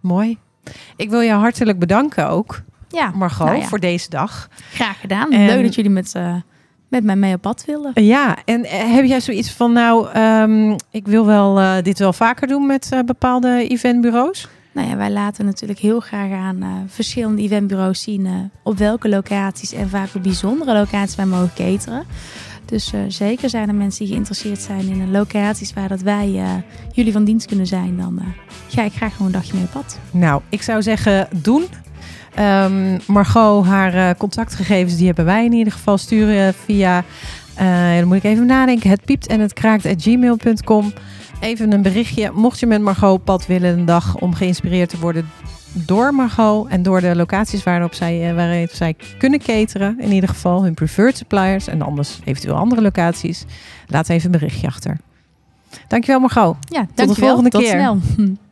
Mooi. 0.00 0.38
Ik 0.96 1.10
wil 1.10 1.20
je 1.20 1.32
hartelijk 1.32 1.78
bedanken 1.78 2.28
ook, 2.28 2.62
Ja, 2.88 3.10
Margot, 3.14 3.46
nou 3.46 3.58
ja, 3.58 3.64
voor 3.66 3.80
deze 3.80 4.10
dag. 4.10 4.48
graag 4.72 5.00
gedaan. 5.00 5.32
En- 5.32 5.46
Leuk 5.46 5.62
dat 5.64 5.74
jullie 5.74 5.90
met, 5.90 6.14
eh, 6.14 6.34
met 6.88 7.04
mij 7.04 7.16
mee 7.16 7.34
op 7.34 7.40
pad 7.40 7.64
wilden. 7.66 8.04
Ja, 8.04 8.36
en 8.44 8.64
eh, 8.64 8.94
heb 8.94 9.04
jij 9.04 9.20
zoiets 9.20 9.50
van, 9.52 9.72
nou, 9.72 10.08
ehm, 10.12 10.76
ik 10.90 11.06
wil 11.06 11.26
wel 11.26 11.58
eh, 11.60 11.82
dit 11.82 11.98
wel 11.98 12.12
vaker 12.12 12.46
doen 12.48 12.66
met 12.66 12.90
bepaalde 13.06 13.68
eventbureaus? 13.68 14.48
Nou 14.72 14.88
ja, 14.88 14.96
wij 14.96 15.10
laten 15.10 15.44
natuurlijk 15.44 15.78
heel 15.78 16.00
graag 16.00 16.30
aan 16.32 16.62
eh, 16.62 16.68
verschillende 16.86 17.42
eventbureaus 17.42 18.02
zien 18.02 18.26
eh, 18.26 18.32
op 18.62 18.78
welke 18.78 19.08
locaties 19.08 19.72
en 19.72 19.88
vaak 19.88 20.08
op 20.14 20.22
bijzondere 20.22 20.72
locaties 20.72 21.16
wij 21.16 21.26
mogen 21.26 21.50
cateren. 21.54 22.04
Dus 22.64 22.92
eh, 22.92 23.00
zeker 23.08 23.50
zijn 23.50 23.68
er 23.68 23.74
mensen 23.74 24.04
die 24.04 24.12
geïnteresseerd 24.12 24.60
zijn 24.60 24.88
in 24.88 25.10
locaties 25.10 25.72
waar 25.72 25.88
dat 25.88 26.00
wij 26.00 26.42
jullie 26.92 27.12
van 27.12 27.24
dienst 27.24 27.46
kunnen 27.46 27.66
zijn. 27.66 27.96
Dan 27.96 28.22
ga 28.68 28.82
ik 28.82 28.92
graag 28.92 29.12
gewoon 29.12 29.26
een 29.26 29.32
dagje 29.32 29.54
mee 29.54 29.62
op 29.62 29.70
pad. 29.70 29.98
Nou, 30.10 30.42
ik 30.48 30.62
zou 30.62 30.82
zeggen 30.82 31.28
doen. 31.36 31.64
Ehm, 32.34 32.98
Margot, 33.06 33.66
haar 33.66 34.16
contactgegevens, 34.16 34.96
die 34.96 35.06
hebben 35.06 35.24
wij 35.24 35.44
in 35.44 35.52
ieder 35.52 35.72
geval. 35.72 35.98
Sturen 35.98 36.54
via, 36.54 37.04
dan 37.98 38.06
moet 38.06 38.16
ik 38.16 38.24
even 38.24 38.46
nadenken, 38.46 38.90
het 38.90 39.04
piept 39.04 39.26
en 39.26 39.40
het 39.40 39.52
kraakt 39.52 39.86
at 39.86 40.02
gmail.com. 40.02 40.92
Even 41.42 41.72
een 41.72 41.82
berichtje. 41.82 42.30
Mocht 42.34 42.60
je 42.60 42.66
met 42.66 42.80
Margot 42.80 43.24
pad 43.24 43.46
willen 43.46 43.78
een 43.78 43.84
dag 43.84 44.16
om 44.16 44.34
geïnspireerd 44.34 44.88
te 44.88 44.98
worden 44.98 45.30
door 45.72 46.14
Margot 46.14 46.68
en 46.68 46.82
door 46.82 47.00
de 47.00 47.16
locaties 47.16 47.62
waarop 47.62 47.94
zij, 47.94 48.28
eh, 48.28 48.34
waarin 48.34 48.68
zij 48.72 48.96
kunnen 49.18 49.38
cateren. 49.38 50.00
In 50.00 50.12
ieder 50.12 50.28
geval 50.28 50.62
hun 50.64 50.74
preferred 50.74 51.16
suppliers 51.16 51.66
en 51.66 51.82
anders 51.82 52.18
eventueel 52.24 52.54
andere 52.54 52.82
locaties. 52.82 53.44
Laat 53.86 54.08
even 54.08 54.24
een 54.24 54.38
berichtje 54.38 54.66
achter. 54.66 54.96
Dankjewel 55.88 56.20
Margot. 56.20 56.56
Ja, 56.68 56.80
de 56.80 56.88
dankjewel. 56.94 57.28
volgende 57.28 57.50
Tot 57.50 57.60
keer. 57.62 57.70
snel. 57.70 57.98